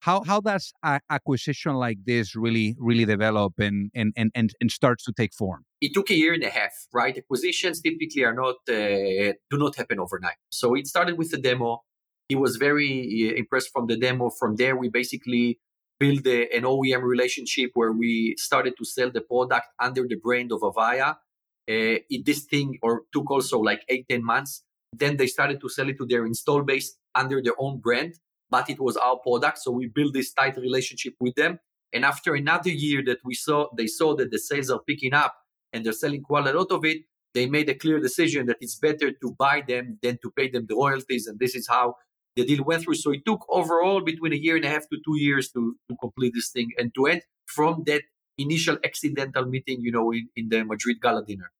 how 0.00 0.22
how 0.24 0.40
does 0.40 0.72
a 0.84 1.00
acquisition 1.10 1.74
like 1.74 1.98
this 2.04 2.36
really 2.36 2.76
really 2.78 3.04
develop 3.04 3.54
and 3.58 3.90
and 3.94 4.12
and 4.16 4.30
and, 4.34 4.50
and 4.60 4.70
starts 4.70 5.04
to 5.04 5.12
take 5.12 5.32
form 5.32 5.64
it 5.80 5.94
took 5.94 6.10
a 6.10 6.14
year 6.14 6.34
and 6.34 6.42
a 6.42 6.50
half 6.50 6.74
right 6.92 7.16
acquisitions 7.16 7.80
typically 7.80 8.22
are 8.22 8.34
not 8.34 8.56
uh, 8.68 9.32
do 9.50 9.56
not 9.64 9.74
happen 9.76 9.98
overnight 9.98 10.36
so 10.50 10.74
it 10.74 10.86
started 10.86 11.16
with 11.18 11.30
the 11.30 11.38
demo 11.38 11.82
he 12.28 12.36
was 12.36 12.56
very 12.56 13.30
uh, 13.30 13.38
impressed 13.38 13.70
from 13.72 13.86
the 13.86 13.96
demo 13.96 14.30
from 14.38 14.56
there 14.56 14.76
we 14.76 14.88
basically 14.88 15.58
built 15.98 16.26
a, 16.26 16.54
an 16.56 16.64
oem 16.64 17.02
relationship 17.02 17.70
where 17.74 17.92
we 17.92 18.34
started 18.38 18.74
to 18.78 18.84
sell 18.84 19.10
the 19.10 19.20
product 19.20 19.66
under 19.80 20.06
the 20.06 20.16
brand 20.16 20.52
of 20.52 20.60
avaya 20.60 21.10
uh, 21.10 21.98
it, 22.14 22.24
this 22.24 22.44
thing 22.44 22.78
or 22.82 23.02
took 23.12 23.30
also 23.30 23.58
like 23.58 23.82
eight 23.88 24.06
ten 24.08 24.24
months 24.24 24.62
then 24.92 25.16
they 25.16 25.26
started 25.26 25.60
to 25.60 25.68
sell 25.68 25.88
it 25.88 25.98
to 25.98 26.06
their 26.06 26.24
install 26.26 26.62
base 26.62 26.96
under 27.14 27.42
their 27.42 27.54
own 27.58 27.78
brand 27.78 28.14
but 28.50 28.70
it 28.70 28.80
was 28.80 28.96
our 28.96 29.16
product. 29.18 29.58
So 29.58 29.70
we 29.70 29.88
built 29.88 30.14
this 30.14 30.32
tight 30.32 30.56
relationship 30.56 31.14
with 31.20 31.34
them. 31.34 31.58
And 31.92 32.04
after 32.04 32.34
another 32.34 32.70
year 32.70 33.02
that 33.06 33.18
we 33.24 33.34
saw, 33.34 33.68
they 33.76 33.86
saw 33.86 34.14
that 34.16 34.30
the 34.30 34.38
sales 34.38 34.70
are 34.70 34.80
picking 34.86 35.14
up 35.14 35.34
and 35.72 35.84
they're 35.84 35.92
selling 35.92 36.22
quite 36.22 36.46
a 36.46 36.52
lot 36.52 36.70
of 36.70 36.84
it. 36.84 36.98
They 37.34 37.46
made 37.46 37.68
a 37.68 37.74
clear 37.74 38.00
decision 38.00 38.46
that 38.46 38.56
it's 38.60 38.76
better 38.76 39.10
to 39.10 39.36
buy 39.38 39.62
them 39.66 39.98
than 40.02 40.18
to 40.22 40.30
pay 40.30 40.48
them 40.48 40.66
the 40.68 40.74
royalties. 40.74 41.26
And 41.26 41.38
this 41.38 41.54
is 41.54 41.68
how 41.68 41.96
the 42.36 42.44
deal 42.44 42.64
went 42.64 42.82
through. 42.82 42.94
So 42.94 43.10
it 43.12 43.24
took 43.24 43.44
overall 43.48 44.00
between 44.00 44.32
a 44.32 44.36
year 44.36 44.56
and 44.56 44.64
a 44.64 44.68
half 44.68 44.88
to 44.90 44.98
two 45.04 45.18
years 45.18 45.50
to, 45.52 45.74
to 45.88 45.96
complete 46.00 46.34
this 46.34 46.50
thing 46.50 46.70
and 46.78 46.94
to 46.94 47.06
end 47.06 47.22
from 47.46 47.84
that 47.86 48.02
initial 48.38 48.76
accidental 48.84 49.46
meeting, 49.46 49.80
you 49.80 49.90
know, 49.90 50.12
in, 50.12 50.28
in 50.36 50.48
the 50.48 50.64
Madrid 50.64 51.00
gala 51.00 51.24
dinner. 51.24 51.50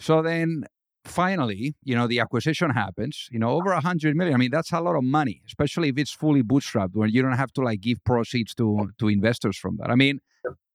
So 0.00 0.22
then 0.22 0.64
finally, 1.04 1.76
you 1.84 1.94
know, 1.94 2.06
the 2.06 2.20
acquisition 2.20 2.70
happens, 2.70 3.28
you 3.30 3.38
know, 3.38 3.50
over 3.50 3.72
a 3.72 3.80
hundred 3.80 4.16
million. 4.16 4.34
I 4.34 4.38
mean, 4.38 4.50
that's 4.50 4.72
a 4.72 4.80
lot 4.80 4.96
of 4.96 5.04
money, 5.04 5.42
especially 5.46 5.90
if 5.90 5.98
it's 5.98 6.12
fully 6.12 6.42
bootstrapped 6.42 6.94
where 6.94 7.08
you 7.08 7.22
don't 7.22 7.32
have 7.32 7.52
to 7.52 7.60
like 7.60 7.80
give 7.80 8.02
proceeds 8.04 8.54
to 8.54 8.90
to 8.98 9.08
investors 9.08 9.58
from 9.58 9.76
that. 9.78 9.90
I 9.90 9.96
mean, 9.96 10.20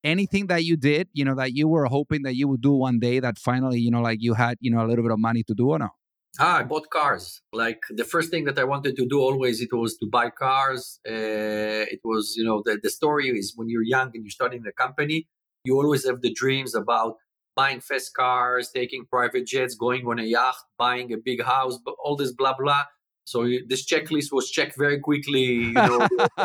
anything 0.04 0.48
that 0.48 0.64
you 0.64 0.78
did, 0.78 1.10
you 1.14 1.26
know, 1.26 1.36
that 1.36 1.54
you 1.54 1.68
were 1.68 1.86
hoping 1.86 2.22
that 2.24 2.36
you 2.36 2.48
would 2.48 2.62
do 2.62 2.74
one 2.74 3.00
day 3.00 3.20
that 3.20 3.38
finally, 3.40 3.80
you 3.80 3.92
know, 3.92 4.02
like 4.02 4.20
you 4.22 4.36
had, 4.36 4.58
you 4.62 4.72
know, 4.72 4.86
a 4.86 4.88
little 4.88 5.04
bit 5.04 5.12
of 5.12 5.20
money 5.20 5.44
to 5.44 5.54
do 5.54 5.70
or 5.70 5.80
no? 5.80 5.90
Ah, 6.38 6.60
I 6.60 6.64
bought 6.64 6.90
cars. 6.90 7.42
Like 7.52 7.82
the 7.90 8.04
first 8.04 8.30
thing 8.30 8.46
that 8.46 8.60
I 8.60 8.64
wanted 8.64 8.96
to 8.98 9.08
do 9.08 9.20
always, 9.20 9.62
it 9.62 9.74
was 9.74 9.98
to 9.98 10.06
buy 10.06 10.30
cars. 10.30 11.00
Uh, 11.08 11.86
it 11.96 12.02
was, 12.04 12.36
you 12.38 12.44
know, 12.44 12.62
the, 12.64 12.80
the 12.82 12.90
story 12.90 13.30
is 13.30 13.54
when 13.56 13.70
you're 13.70 13.84
young 13.84 14.12
and 14.14 14.24
you're 14.24 14.30
starting 14.30 14.64
a 14.68 14.72
company, 14.72 15.28
you 15.64 15.76
always 15.76 16.06
have 16.06 16.22
the 16.22 16.32
dreams 16.32 16.76
about 16.76 17.16
buying 17.56 17.82
fast 17.82 18.14
cars, 18.14 18.70
taking 18.74 19.06
private 19.06 19.46
jets, 19.46 19.76
going 19.76 20.06
on 20.06 20.20
a 20.20 20.24
yacht, 20.24 20.56
buying 20.78 21.12
a 21.12 21.18
big 21.18 21.44
house, 21.44 21.78
but 21.84 21.96
all 22.04 22.16
this 22.16 22.32
blah 22.32 22.56
blah. 22.58 22.84
So 23.26 23.48
this 23.68 23.86
checklist 23.86 24.32
was 24.32 24.50
checked 24.50 24.76
very 24.76 25.00
quickly, 25.00 25.44
you 25.44 25.74
know, 25.74 26.08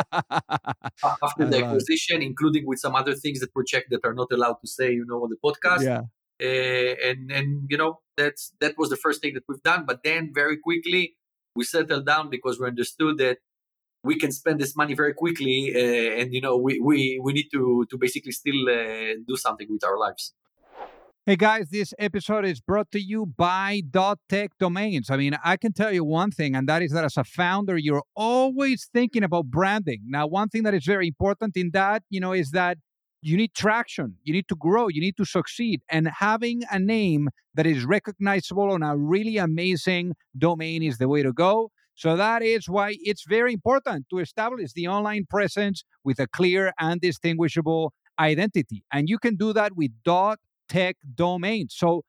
after 1.25 1.45
the 1.51 1.63
acquisition, 1.63 2.21
including 2.21 2.67
with 2.67 2.79
some 2.79 2.95
other 2.95 3.15
things 3.15 3.39
that 3.39 3.49
were 3.55 3.63
checked 3.63 3.89
that 3.89 4.01
are 4.03 4.13
not 4.13 4.27
allowed 4.31 4.57
to 4.61 4.67
say, 4.67 4.91
you 4.91 5.05
know, 5.07 5.23
on 5.23 5.29
the 5.33 5.39
podcast. 5.43 5.83
Yeah. 5.83 6.01
Uh, 6.41 6.95
and 7.07 7.31
and 7.31 7.67
you 7.69 7.77
know 7.77 7.99
that's 8.17 8.53
that 8.59 8.75
was 8.77 8.89
the 8.89 8.97
first 8.97 9.21
thing 9.21 9.33
that 9.33 9.43
we've 9.47 9.63
done. 9.63 9.85
But 9.85 10.03
then 10.03 10.31
very 10.33 10.57
quickly 10.57 11.15
we 11.55 11.63
settled 11.63 12.05
down 12.05 12.29
because 12.29 12.59
we 12.59 12.67
understood 12.67 13.17
that 13.19 13.37
we 14.03 14.17
can 14.19 14.31
spend 14.31 14.59
this 14.59 14.75
money 14.75 14.93
very 14.93 15.13
quickly, 15.13 15.71
uh, 15.75 16.21
and 16.21 16.33
you 16.33 16.41
know 16.41 16.57
we 16.57 16.79
we 16.79 17.19
we 17.23 17.33
need 17.33 17.49
to 17.53 17.85
to 17.89 17.97
basically 17.97 18.31
still 18.31 18.69
uh, 18.69 19.13
do 19.27 19.35
something 19.35 19.67
with 19.69 19.83
our 19.83 19.97
lives. 19.97 20.33
Hey 21.27 21.37
guys, 21.37 21.69
this 21.71 21.91
episode 21.97 22.45
is 22.45 22.61
brought 22.61 22.91
to 22.91 22.99
you 22.99 23.25
by 23.25 23.81
Dot 23.89 24.19
.tech 24.29 24.51
Domains. 24.59 25.09
I 25.09 25.17
mean, 25.17 25.35
I 25.43 25.57
can 25.57 25.73
tell 25.73 25.91
you 25.91 26.03
one 26.03 26.29
thing, 26.29 26.55
and 26.55 26.69
that 26.69 26.83
is 26.83 26.91
that 26.91 27.03
as 27.03 27.17
a 27.17 27.23
founder, 27.23 27.77
you're 27.77 28.03
always 28.15 28.87
thinking 28.93 29.23
about 29.23 29.45
branding. 29.45 30.01
Now, 30.05 30.27
one 30.27 30.49
thing 30.49 30.61
that 30.63 30.75
is 30.75 30.85
very 30.85 31.07
important 31.07 31.57
in 31.57 31.71
that, 31.73 32.03
you 32.11 32.19
know, 32.19 32.31
is 32.31 32.51
that 32.51 32.77
you 33.25 33.37
need 33.37 33.53
traction, 33.55 34.15
you 34.23 34.33
need 34.33 34.47
to 34.47 34.55
grow, 34.55 34.87
you 34.87 35.01
need 35.01 35.17
to 35.17 35.25
succeed, 35.25 35.81
and 35.89 36.07
having 36.19 36.61
a 36.71 36.77
name 36.77 37.29
that 37.55 37.65
is 37.65 37.83
recognizable 37.83 38.71
on 38.71 38.83
a 38.83 38.95
really 38.95 39.37
amazing 39.37 40.13
domain 40.37 40.83
is 40.83 40.97
the 40.99 41.07
way 41.07 41.23
to 41.23 41.33
go. 41.33 41.71
So 41.95 42.15
that 42.17 42.43
is 42.43 42.69
why 42.69 42.97
it's 42.99 43.25
very 43.27 43.53
important 43.53 44.05
to 44.11 44.19
establish 44.19 44.73
the 44.73 44.87
online 44.87 45.25
presence 45.27 45.83
with 46.03 46.19
a 46.19 46.27
clear 46.27 46.71
and 46.79 47.01
distinguishable 47.01 47.93
identity. 48.19 48.83
And 48.91 49.09
you 49.09 49.17
can 49.17 49.37
do 49.37 49.53
that 49.53 49.75
with 49.75 49.91
tech 50.67 50.97
domains. 51.15 51.73
So 51.75 52.03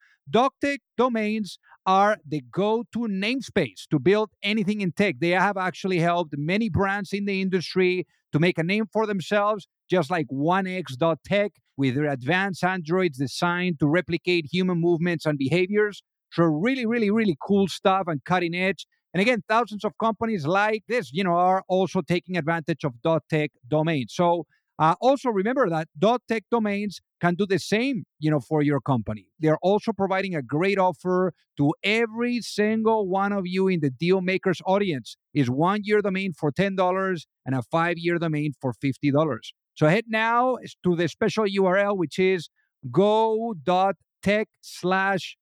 .tech 0.61 0.80
domains 0.99 1.58
are 1.87 2.18
the 2.28 2.42
go-to 2.50 2.99
namespace 2.99 3.87
to 3.90 3.99
build 4.00 4.30
anything 4.42 4.80
in 4.80 4.90
tech. 4.92 5.14
They 5.20 5.30
have 5.30 5.56
actually 5.56 6.00
helped 6.00 6.35
many 6.37 6.68
brands 6.68 7.12
in 7.12 7.25
the 7.25 7.40
industry 7.40 8.06
to 8.32 8.40
make 8.40 8.58
a 8.58 8.64
name 8.64 8.87
for 8.92 9.06
themselves, 9.06 9.68
just 9.90 10.11
like 10.11 10.26
1x.tech 10.28 11.52
with 11.76 11.95
their 11.95 12.07
advanced 12.11 12.64
androids 12.64 13.19
designed 13.19 13.78
to 13.81 13.87
replicate 13.88 14.47
human 14.50 14.81
movements 14.81 15.26
and 15.26 15.38
behaviors. 15.38 16.02
So 16.33 16.45
really, 16.45 16.87
really, 16.87 17.11
really 17.11 17.37
cool 17.47 17.69
stuff 17.69 18.05
and 18.07 18.23
cutting 18.25 18.55
edge. 18.55 18.87
And 19.14 19.21
again, 19.21 19.43
thousands 19.49 19.85
of 19.85 19.93
companies 19.99 20.47
like 20.47 20.83
this, 20.88 21.11
you 21.12 21.25
know, 21.25 21.33
are 21.35 21.62
also 21.69 22.02
taking 22.02 22.37
advantage 22.37 22.85
of 22.85 22.95
.tech 23.31 23.50
domains. 23.69 24.12
So 24.14 24.47
Uh, 24.78 24.95
also, 25.00 25.31
remember 25.31 25.71
that 25.71 25.88
.tech 26.28 26.45
domains 26.50 27.00
can 27.19 27.35
do 27.35 27.47
the 27.47 27.59
same, 27.59 28.05
you 28.19 28.31
know, 28.31 28.40
for 28.40 28.61
your 28.62 28.78
company. 28.78 29.28
They're 29.40 29.57
also 29.62 29.90
providing 29.93 30.35
a 30.35 30.43
great 30.43 30.78
offer 30.78 31.33
to 31.57 31.73
every 31.83 32.40
single 32.43 33.09
one 33.09 33.33
of 33.33 33.45
you 33.47 33.69
in 33.69 33.81
the 33.81 33.88
Deal 33.88 34.21
Makers 34.21 34.61
audience. 34.66 35.16
Is 35.33 35.49
one 35.49 35.81
year 35.85 36.02
domain 36.02 36.33
for 36.35 36.50
ten 36.52 36.76
dollars 36.76 37.26
and 37.47 37.55
a 37.55 37.62
five 37.62 37.97
year 37.97 38.19
domain 38.19 38.52
for 38.61 38.75
fifty 38.75 39.11
dollars. 39.11 39.55
So 39.76 39.87
head 39.87 40.04
now 40.09 40.56
to 40.85 40.97
the 40.97 41.06
special 41.09 41.45
URL, 41.45 41.97
which 41.97 42.18
is 42.18 42.49
go.tech 42.90 44.49
slash 44.61 45.37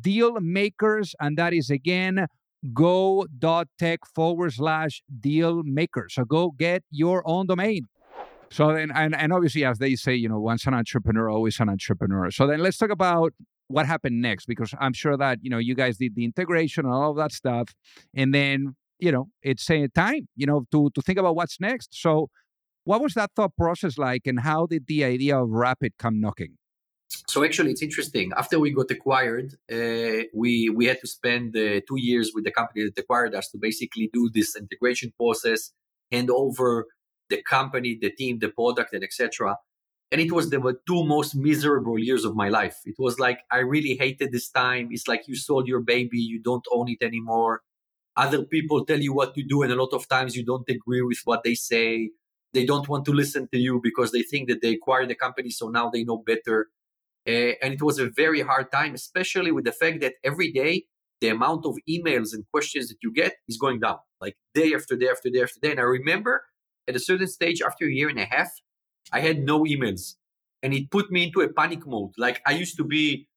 deal 0.00 0.40
makers, 0.40 1.14
and 1.20 1.36
that 1.36 1.52
is 1.52 1.70
again 1.70 2.26
go.tech 2.72 4.00
forward 4.14 4.52
slash 4.52 5.02
deal 5.18 5.62
makers. 5.64 6.14
So 6.14 6.24
go 6.24 6.52
get 6.56 6.82
your 6.90 7.22
own 7.26 7.46
domain. 7.46 7.88
So 8.52 8.72
then, 8.72 8.90
and, 8.94 9.14
and 9.14 9.32
obviously, 9.32 9.64
as 9.64 9.78
they 9.78 9.94
say, 9.94 10.14
you 10.14 10.28
know, 10.28 10.40
once 10.40 10.66
an 10.66 10.74
entrepreneur, 10.74 11.30
always 11.30 11.58
an 11.60 11.68
entrepreneur. 11.68 12.30
So 12.30 12.46
then 12.46 12.60
let's 12.60 12.78
talk 12.78 12.90
about 12.90 13.32
what 13.68 13.86
happened 13.86 14.20
next, 14.20 14.46
because 14.46 14.74
I'm 14.80 14.92
sure 14.92 15.16
that, 15.16 15.38
you 15.42 15.50
know, 15.50 15.58
you 15.58 15.74
guys 15.76 15.98
did 15.98 16.16
the 16.16 16.24
integration 16.24 16.84
and 16.84 16.92
all 16.92 17.12
of 17.12 17.16
that 17.16 17.32
stuff. 17.32 17.68
And 18.14 18.34
then, 18.34 18.74
you 18.98 19.12
know, 19.12 19.28
it's 19.42 19.70
a 19.70 19.86
time, 19.88 20.28
you 20.34 20.46
know, 20.46 20.64
to, 20.72 20.90
to 20.94 21.02
think 21.02 21.18
about 21.18 21.36
what's 21.36 21.60
next. 21.60 21.90
So 21.92 22.28
what 22.84 23.00
was 23.00 23.14
that 23.14 23.30
thought 23.36 23.56
process 23.56 23.98
like 23.98 24.22
and 24.26 24.40
how 24.40 24.66
did 24.66 24.86
the 24.86 25.04
idea 25.04 25.38
of 25.38 25.48
Rapyd 25.50 25.92
come 25.98 26.20
knocking? 26.20 26.56
So 27.26 27.44
actually, 27.44 27.72
it's 27.72 27.82
interesting. 27.82 28.32
After 28.36 28.58
we 28.60 28.70
got 28.72 28.90
acquired, 28.90 29.54
uh, 29.70 30.24
we 30.32 30.70
we 30.70 30.86
had 30.86 31.00
to 31.00 31.08
spend 31.08 31.56
uh, 31.56 31.80
two 31.88 31.98
years 31.98 32.32
with 32.34 32.44
the 32.44 32.52
company 32.52 32.84
that 32.84 32.98
acquired 32.98 33.34
us 33.34 33.50
to 33.50 33.58
basically 33.58 34.10
do 34.12 34.30
this 34.32 34.56
integration 34.56 35.12
process, 35.16 35.72
hand 36.12 36.30
over 36.30 36.86
the 37.28 37.42
company, 37.42 37.98
the 38.00 38.10
team, 38.10 38.38
the 38.38 38.48
product, 38.48 38.92
and 38.92 39.02
etc. 39.02 39.56
And 40.12 40.20
it 40.20 40.32
was 40.32 40.50
the 40.50 40.60
two 40.86 41.04
most 41.04 41.34
miserable 41.34 41.98
years 41.98 42.24
of 42.24 42.34
my 42.34 42.48
life. 42.48 42.76
It 42.84 42.96
was 42.98 43.18
like 43.18 43.40
I 43.50 43.58
really 43.58 43.96
hated 43.96 44.30
this 44.32 44.48
time. 44.48 44.88
It's 44.90 45.08
like 45.08 45.26
you 45.26 45.36
sold 45.36 45.66
your 45.66 45.80
baby, 45.80 46.18
you 46.18 46.40
don't 46.40 46.66
own 46.72 46.88
it 46.88 47.02
anymore. 47.02 47.62
Other 48.16 48.44
people 48.44 48.84
tell 48.84 49.00
you 49.00 49.12
what 49.12 49.34
to 49.34 49.42
do, 49.42 49.62
and 49.62 49.72
a 49.72 49.76
lot 49.76 49.92
of 49.92 50.08
times 50.08 50.36
you 50.36 50.44
don't 50.44 50.68
agree 50.68 51.02
with 51.02 51.20
what 51.24 51.42
they 51.42 51.54
say. 51.54 52.10
They 52.52 52.66
don't 52.66 52.88
want 52.88 53.04
to 53.06 53.12
listen 53.12 53.48
to 53.52 53.58
you 53.58 53.80
because 53.82 54.12
they 54.12 54.22
think 54.22 54.48
that 54.48 54.60
they 54.60 54.74
acquired 54.74 55.08
the 55.08 55.14
company, 55.14 55.50
so 55.50 55.68
now 55.68 55.88
they 55.88 56.04
know 56.04 56.18
better. 56.18 56.68
Uh, 57.28 57.52
and 57.62 57.74
it 57.74 57.82
was 57.82 57.98
a 57.98 58.08
very 58.08 58.40
hard 58.40 58.72
time, 58.72 58.94
especially 58.94 59.52
with 59.52 59.64
the 59.64 59.72
fact 59.72 60.00
that 60.00 60.14
every 60.24 60.50
day 60.50 60.86
the 61.20 61.28
amount 61.28 61.66
of 61.66 61.76
emails 61.88 62.32
and 62.32 62.44
questions 62.52 62.88
that 62.88 62.96
you 63.02 63.12
get 63.12 63.34
is 63.46 63.58
going 63.58 63.78
down, 63.80 63.98
like 64.20 64.36
day 64.54 64.72
after 64.74 64.96
day 64.96 65.08
after 65.08 65.30
day 65.30 65.42
after 65.42 65.60
day. 65.60 65.70
And 65.72 65.80
I 65.80 65.84
remember 65.84 66.42
at 66.88 66.96
a 66.96 66.98
certain 66.98 67.28
stage 67.28 67.60
after 67.62 67.84
a 67.84 67.92
year 67.92 68.08
and 68.08 68.18
a 68.18 68.24
half, 68.24 68.50
I 69.12 69.20
had 69.20 69.40
no 69.40 69.64
emails. 69.64 70.14
And 70.62 70.74
it 70.74 70.90
put 70.90 71.10
me 71.10 71.24
into 71.24 71.40
a 71.40 71.48
panic 71.52 71.86
mode. 71.86 72.12
Like 72.18 72.40
I 72.46 72.52
used 72.52 72.76
to 72.78 72.84
be 72.84 73.28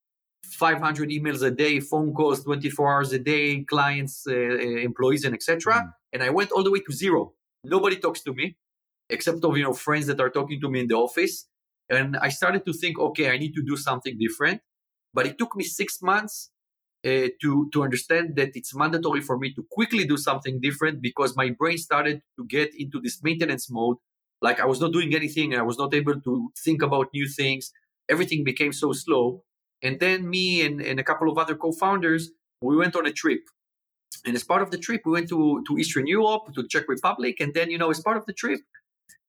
500 0.46 1.10
emails 1.10 1.42
a 1.42 1.52
day, 1.52 1.80
phone 1.80 2.14
calls 2.14 2.44
24 2.44 2.94
hours 2.94 3.14
a 3.14 3.20
day, 3.20 3.64
clients, 3.64 4.26
uh, 4.28 4.34
employees, 4.34 5.24
and 5.24 5.34
etc. 5.34 5.74
Mm. 5.74 5.94
And 6.14 6.24
I 6.24 6.30
went 6.30 6.52
all 6.52 6.64
the 6.64 6.72
way 6.72 6.80
to 6.80 6.94
zero. 6.94 7.34
Nobody 7.64 7.98
talks 7.98 8.22
to 8.24 8.34
me 8.34 8.58
except 9.14 9.44
of 9.46 9.58
you 9.58 9.64
know 9.64 9.74
friends 9.74 10.06
that 10.08 10.20
are 10.20 10.30
talking 10.30 10.60
to 10.62 10.70
me 10.70 10.82
in 10.82 10.88
the 10.88 10.96
office. 10.96 11.48
And 11.90 12.18
I 12.18 12.30
started 12.30 12.66
to 12.66 12.74
think, 12.74 13.00
okay, 13.00 13.30
I 13.30 13.38
need 13.38 13.54
to 13.56 13.64
do 13.64 13.76
something 13.78 14.18
different. 14.18 14.62
But 15.14 15.28
it 15.28 15.38
took 15.38 15.56
me 15.56 15.64
six 15.64 16.02
months 16.02 16.50
uh, 17.06 17.28
to 17.42 17.70
to 17.74 17.84
understand 17.84 18.36
that 18.38 18.52
it's 18.56 18.74
mandatory 18.74 19.22
for 19.22 19.38
me 19.38 19.54
to 19.54 19.66
quickly 19.70 20.06
do 20.06 20.18
something 20.18 20.60
different 20.62 21.02
because 21.02 21.36
my 21.36 21.50
brain 21.50 21.78
started 21.78 22.22
to 22.38 22.46
get 22.46 22.70
into 22.78 23.00
this 23.02 23.22
maintenance 23.22 23.70
mode. 23.70 23.98
Like 24.42 24.60
i 24.60 24.66
was 24.66 24.80
not 24.82 24.92
doing 24.92 25.16
anything 25.16 25.56
i 25.56 25.62
was 25.62 25.78
not 25.78 25.94
able 25.94 26.20
to 26.20 26.52
think 26.64 26.82
about 26.82 27.08
new 27.14 27.28
things. 27.28 27.72
Everything 28.10 28.44
became 28.44 28.74
so 28.74 28.92
slow. 28.94 29.44
And 29.82 30.00
then 30.00 30.30
me 30.30 30.66
and, 30.66 30.82
and 30.82 31.00
a 31.00 31.04
couple 31.04 31.30
of 31.30 31.38
other 31.38 31.56
co-founders 31.56 32.32
we 32.62 32.78
went 32.78 32.96
on 32.96 33.06
a 33.06 33.12
trip. 33.12 33.42
And 34.26 34.36
as 34.36 34.44
part 34.46 34.62
of 34.62 34.72
the 34.72 34.78
trip 34.78 35.02
we 35.06 35.12
went 35.12 35.28
to, 35.30 35.64
to 35.68 35.78
eastern 35.78 36.08
europe 36.08 36.54
to 36.56 36.68
czech 36.68 36.88
republic. 36.88 37.36
And 37.40 37.54
then 37.54 37.70
you 37.70 37.78
know 37.78 37.92
as 37.92 38.00
part 38.00 38.18
of 38.18 38.26
the 38.26 38.34
trip 38.34 38.62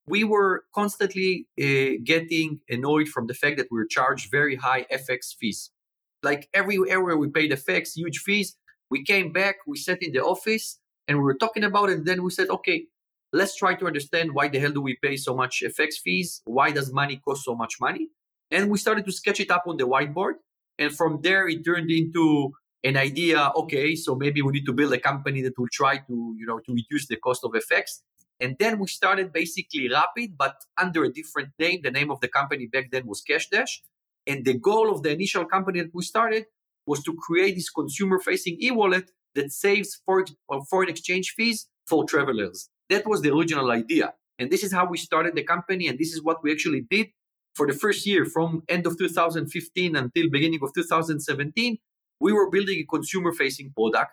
we 0.07 0.25
were 0.25 0.65
constantly 0.75 1.47
uh, 1.61 2.01
getting 2.05 2.61
annoyed 2.69 3.09
from 3.09 3.27
the 3.27 3.35
fact 3.35 3.57
that 3.57 3.69
we 3.71 3.79
were 3.79 3.87
charged 3.87 4.31
very 4.31 4.57
high 4.57 4.87
fx 4.93 5.35
fees 5.39 5.71
like 6.25 6.49
every 6.55 6.79
area 6.89 7.17
we 7.17 7.29
paid 7.29 7.53
FX, 7.53 7.95
huge 7.95 8.19
fees. 8.19 8.57
We 8.91 9.05
came 9.05 9.33
back, 9.33 9.57
we 9.67 9.77
sat 9.77 10.03
in 10.03 10.13
the 10.13 10.25
office 10.25 10.81
and 11.07 11.19
we 11.19 11.25
were 11.25 11.35
talking 11.35 11.63
about 11.63 11.91
it. 11.91 11.99
And 11.99 12.07
then 12.07 12.23
we 12.23 12.31
said, 12.31 12.49
okay, 12.49 12.87
let's 13.33 13.55
try 13.55 13.75
to 13.75 13.87
understand 13.87 14.33
why 14.33 14.49
the 14.49 14.59
hell 14.59 14.73
do 14.73 14.81
we 14.81 14.97
pay 15.01 15.17
so 15.17 15.37
much 15.37 15.63
FX 15.65 15.95
fees? 16.03 16.41
Why 16.47 16.73
does 16.73 16.93
money 16.93 17.21
cost 17.25 17.45
so 17.45 17.55
much 17.55 17.75
money? 17.81 18.09
And 18.51 18.71
we 18.71 18.79
started 18.79 19.05
to 19.05 19.13
sketch 19.13 19.41
it 19.41 19.51
up 19.51 19.65
on 19.67 19.77
the 19.77 19.87
whiteboard. 19.87 20.35
And 20.79 20.95
from 20.95 21.21
there, 21.23 21.47
it 21.49 21.65
turned 21.65 21.91
into 21.91 22.53
an 22.83 22.97
idea. 22.97 23.53
Okay, 23.57 23.95
so 23.95 24.15
maybe 24.15 24.43
we 24.43 24.53
need 24.53 24.67
to 24.67 24.73
build 24.73 24.93
a 24.93 24.99
company 24.99 25.43
that 25.43 25.59
will 25.59 25.69
try 25.71 25.99
to, 25.99 26.35
you 26.39 26.47
know, 26.47 26.59
to 26.59 26.73
reduce 26.73 27.07
the 27.07 27.17
cost 27.17 27.45
of 27.45 27.53
FX. 27.53 28.01
And 28.45 28.57
then 28.59 28.79
we 28.79 28.89
started 28.89 29.33
basically 29.33 29.89
Rapyd, 29.89 30.37
but 30.37 30.57
under 30.77 31.03
a 31.05 31.11
different 31.11 31.51
name. 31.59 31.81
The 31.83 31.91
name 31.91 32.11
of 32.11 32.21
the 32.21 32.29
company 32.29 32.67
back 32.67 32.91
then 32.91 33.07
was 33.07 33.23
CashDash. 33.29 33.73
And 34.27 34.45
the 34.45 34.59
goal 34.69 34.91
of 34.95 35.03
the 35.03 35.13
initial 35.13 35.47
company 35.47 35.81
that 35.81 35.95
we 35.95 36.03
started 36.03 36.45
was 36.87 37.03
to 37.05 37.15
create 37.15 37.55
this 37.55 37.71
consumer 37.71 38.19
facing 38.19 38.59
e 38.61 38.71
wallet 38.71 39.11
that 39.35 39.51
saves 39.51 39.91
for, 40.05 40.27
uh, 40.53 40.61
foreign 40.71 40.91
exchange 40.91 41.33
fees 41.37 41.69
for 41.89 42.05
travelers. 42.05 42.69
That 42.91 43.07
was 43.07 43.23
the 43.23 43.33
original 43.35 43.71
idea. 43.71 44.13
And 44.39 44.51
this 44.51 44.63
is 44.63 44.73
how 44.75 44.87
we 44.93 44.99
started 44.99 45.35
the 45.35 45.45
company. 45.55 45.89
And 45.89 45.99
this 45.99 46.13
is 46.13 46.23
what 46.23 46.43
we 46.43 46.53
actually 46.53 46.83
did 46.91 47.07
for 47.55 47.67
the 47.67 47.73
first 47.73 48.07
year 48.07 48.27
from 48.27 48.63
end 48.69 48.87
of 48.87 48.99
2015 48.99 49.97
until 49.97 50.29
beginning 50.29 50.61
of 50.63 50.75
2017. 50.75 51.79
We 52.21 52.33
were 52.35 52.51
building 52.51 52.79
a 52.81 52.85
consumer 52.85 53.33
facing 53.33 53.73
product. 53.73 54.13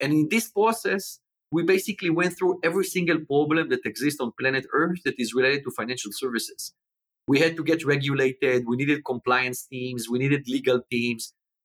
And 0.00 0.12
in 0.12 0.28
this 0.30 0.46
process, 0.50 1.18
we 1.56 1.62
basically 1.62 2.10
went 2.10 2.32
through 2.36 2.54
every 2.62 2.84
single 2.84 3.20
problem 3.32 3.70
that 3.72 3.84
exists 3.90 4.20
on 4.20 4.32
planet 4.38 4.64
Earth 4.80 5.00
that 5.04 5.16
is 5.18 5.34
related 5.38 5.62
to 5.64 5.70
financial 5.70 6.12
services. 6.22 6.74
We 7.32 7.40
had 7.44 7.56
to 7.56 7.64
get 7.70 7.84
regulated 7.84 8.64
we 8.70 8.76
needed 8.76 9.04
compliance 9.12 9.60
teams 9.74 10.00
we 10.12 10.18
needed 10.24 10.42
legal 10.56 10.80
teams 10.94 11.22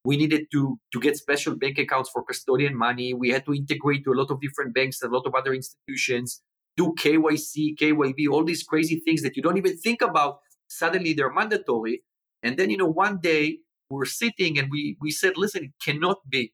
we 0.10 0.16
needed 0.22 0.44
to 0.54 0.62
to 0.94 1.00
get 1.06 1.16
special 1.26 1.54
bank 1.64 1.78
accounts 1.78 2.10
for 2.14 2.22
custodian 2.30 2.76
money 2.88 3.10
we 3.14 3.30
had 3.36 3.44
to 3.48 3.54
integrate 3.62 4.04
to 4.06 4.12
a 4.14 4.18
lot 4.22 4.32
of 4.32 4.42
different 4.46 4.74
banks 4.78 5.02
and 5.02 5.12
a 5.12 5.16
lot 5.16 5.28
of 5.28 5.36
other 5.40 5.54
institutions 5.62 6.42
do 6.78 6.86
kyc 7.02 7.54
kyb 7.80 8.28
all 8.32 8.46
these 8.52 8.64
crazy 8.72 8.98
things 9.06 9.22
that 9.22 9.36
you 9.36 9.44
don't 9.44 9.60
even 9.64 9.78
think 9.78 10.02
about 10.02 10.40
suddenly 10.72 11.14
they're 11.14 11.32
mandatory. 11.32 12.04
And 12.44 12.58
then 12.58 12.70
you 12.70 12.78
know 12.78 12.88
one 12.88 13.20
day 13.22 13.60
we're 13.90 14.06
sitting 14.06 14.58
and 14.58 14.70
we 14.72 14.98
we 15.02 15.12
said 15.12 15.34
listen 15.38 15.66
it 15.66 15.76
cannot 15.84 16.18
be 16.30 16.54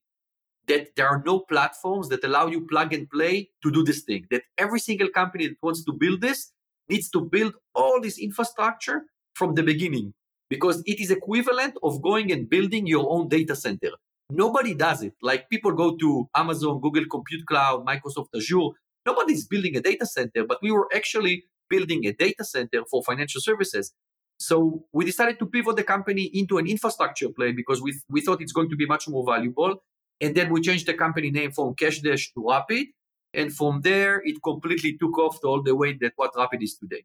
that 0.68 0.96
there 0.96 1.08
are 1.08 1.24
no 1.26 1.40
platforms 1.40 2.10
that 2.10 2.24
allow 2.24 2.48
you 2.48 2.66
plug 2.68 2.94
and 2.94 3.10
play 3.10 3.50
to 3.64 3.72
do 3.72 3.84
this 3.84 4.02
thing 4.02 4.26
that 4.32 4.44
every 4.58 4.80
single 4.80 5.10
company 5.10 5.48
that 5.48 5.58
wants 5.62 5.84
to 5.84 5.94
build 5.94 6.22
this 6.22 6.52
needs 6.90 7.10
to 7.10 7.22
build 7.22 7.54
all 7.74 8.02
this 8.02 8.18
infrastructure 8.18 9.04
from 9.34 9.56
the 9.56 9.64
beginning 9.64 10.14
because 10.50 10.82
it 10.86 11.00
is 11.00 11.12
equivalent 11.12 11.76
of 11.84 12.02
going 12.02 12.32
and 12.32 12.50
building 12.50 12.88
your 12.88 13.10
own 13.10 13.28
data 13.28 13.56
center. 13.56 13.92
Nobody 14.30 14.74
does 14.74 15.04
it. 15.04 15.14
Like 15.22 15.50
people 15.50 15.72
go 15.72 15.96
to 15.98 16.30
Amazon, 16.36 16.82
Google 16.82 17.06
Compute 17.10 17.46
Cloud, 17.46 17.86
Microsoft 17.86 18.28
Azure. 18.36 18.70
Nobody's 19.06 19.48
building 19.48 19.78
a 19.78 19.82
data 19.82 20.06
center, 20.06 20.46
but 20.46 20.60
we 20.62 20.72
were 20.72 20.88
actually 20.94 21.46
building 21.70 22.06
a 22.06 22.14
data 22.14 22.44
center 22.44 22.84
for 22.90 23.04
financial 23.04 23.40
services. 23.42 23.94
So 24.40 24.86
we 24.94 25.06
decided 25.06 25.40
to 25.40 25.46
pivot 25.46 25.78
the 25.78 25.84
company 25.84 26.24
into 26.34 26.58
an 26.58 26.68
infrastructure 26.68 27.30
play 27.30 27.52
because 27.52 27.82
we, 27.82 28.00
we 28.10 28.22
thought 28.22 28.42
it's 28.42 28.52
going 28.52 28.70
to 28.70 28.76
be 28.76 28.86
much 28.86 29.08
more 29.08 29.26
valuable. 29.26 29.84
And 30.20 30.36
then 30.36 30.52
we 30.52 30.62
changed 30.62 30.88
the 30.88 30.94
company 30.94 31.32
name 31.32 31.52
from 31.52 31.76
CashDash 31.76 32.34
to 32.34 32.40
Rapyd. 32.40 32.88
And 33.34 33.54
from 33.54 33.82
there, 33.82 34.22
it 34.24 34.42
completely 34.44 34.98
took 34.98 35.18
off 35.18 35.42
to 35.42 35.48
all 35.48 35.62
the 35.64 35.76
way 35.76 35.94
that 36.02 36.14
what 36.16 36.34
Rapyd 36.34 36.64
is 36.64 36.78
today. 36.78 37.04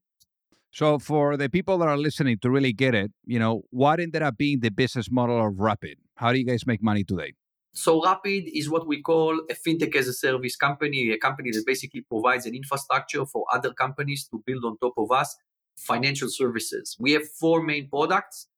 So, 0.70 0.98
for 0.98 1.37
the 1.37 1.51
people 1.51 1.77
that 1.79 1.88
are 1.88 1.98
listening 1.98 2.38
to 2.38 2.51
really 2.51 2.72
get 2.72 2.94
it, 2.94 3.12
you 3.27 3.38
know, 3.38 3.62
what 3.68 4.01
ended 4.01 4.22
up 4.22 4.38
being 4.38 4.61
the 4.61 4.70
business 4.70 5.11
model 5.11 5.46
of 5.46 5.55
Rapyd? 5.55 5.96
How 6.14 6.33
do 6.33 6.38
you 6.38 6.46
guys 6.46 6.66
make 6.66 6.83
money 6.83 7.05
today? 7.05 7.35
So, 7.75 8.01
Rapyd 8.01 8.51
is 8.55 8.70
what 8.70 8.87
we 8.87 9.03
call 9.03 9.38
a 9.51 9.55
fintech 9.55 9.94
as 9.94 10.09
a 10.09 10.14
service 10.14 10.57
company, 10.57 11.11
a 11.11 11.18
company 11.18 11.51
that 11.51 11.64
basically 11.66 12.01
provides 12.01 12.46
an 12.46 12.55
infrastructure 12.55 13.27
for 13.27 13.44
other 13.53 13.75
companies 13.75 14.27
to 14.29 14.42
build 14.46 14.64
on 14.64 14.79
top 14.79 14.94
of 14.96 15.11
us 15.11 15.37
financial 15.77 16.29
services. 16.31 16.96
We 16.98 17.12
have 17.12 17.29
four 17.29 17.62
main 17.62 17.88
products 17.90 18.48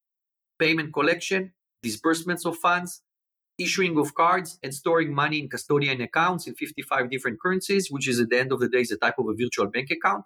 payment 0.58 0.92
collection, 0.92 1.52
disbursements 1.82 2.46
of 2.46 2.56
funds, 2.56 3.02
issuing 3.58 3.98
of 3.98 4.14
cards 4.14 4.58
and 4.62 4.74
storing 4.74 5.14
money 5.14 5.38
in 5.38 5.48
custodian 5.48 6.00
accounts 6.00 6.46
in 6.46 6.54
55 6.54 7.10
different 7.10 7.40
currencies, 7.40 7.88
which 7.90 8.08
is 8.08 8.20
at 8.20 8.30
the 8.30 8.38
end 8.38 8.52
of 8.52 8.60
the 8.60 8.68
day 8.68 8.80
is 8.80 8.90
a 8.90 8.96
type 8.96 9.18
of 9.18 9.26
a 9.28 9.34
virtual 9.34 9.66
bank 9.66 9.90
account. 9.90 10.24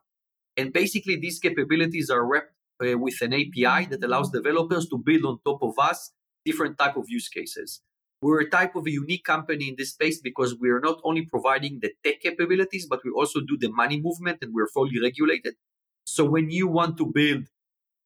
And 0.57 0.73
basically, 0.73 1.17
these 1.17 1.39
capabilities 1.39 2.11
are 2.11 2.25
wrapped 2.27 2.53
uh, 2.83 2.99
with 2.99 3.21
an 3.21 3.33
API 3.33 3.87
that 3.87 4.03
allows 4.03 4.31
developers 4.31 4.89
to 4.89 4.99
build 4.99 5.25
on 5.25 5.39
top 5.45 5.63
of 5.63 5.75
us 5.79 6.13
different 6.45 6.79
type 6.79 6.97
of 6.97 7.05
use 7.09 7.29
cases. 7.29 7.81
We're 8.21 8.41
a 8.41 8.51
type 8.51 8.75
of 8.75 8.87
a 8.87 8.91
unique 8.91 9.25
company 9.25 9.69
in 9.69 9.77
this 9.79 9.91
space 9.91 10.21
because 10.21 10.57
we 10.59 10.71
are 10.71 10.81
not 10.81 10.99
only 11.05 11.23
providing 11.23 11.79
the 11.81 11.93
tech 12.05 12.21
capabilities, 12.21 12.87
but 12.91 13.01
we 13.05 13.13
also 13.13 13.41
do 13.41 13.57
the 13.57 13.71
money 13.71 14.01
movement 14.01 14.39
and 14.43 14.53
we're 14.53 14.67
fully 14.69 14.99
regulated. 15.01 15.55
So 16.05 16.25
when 16.25 16.51
you 16.51 16.67
want 16.67 16.97
to 16.99 17.07
build 17.07 17.45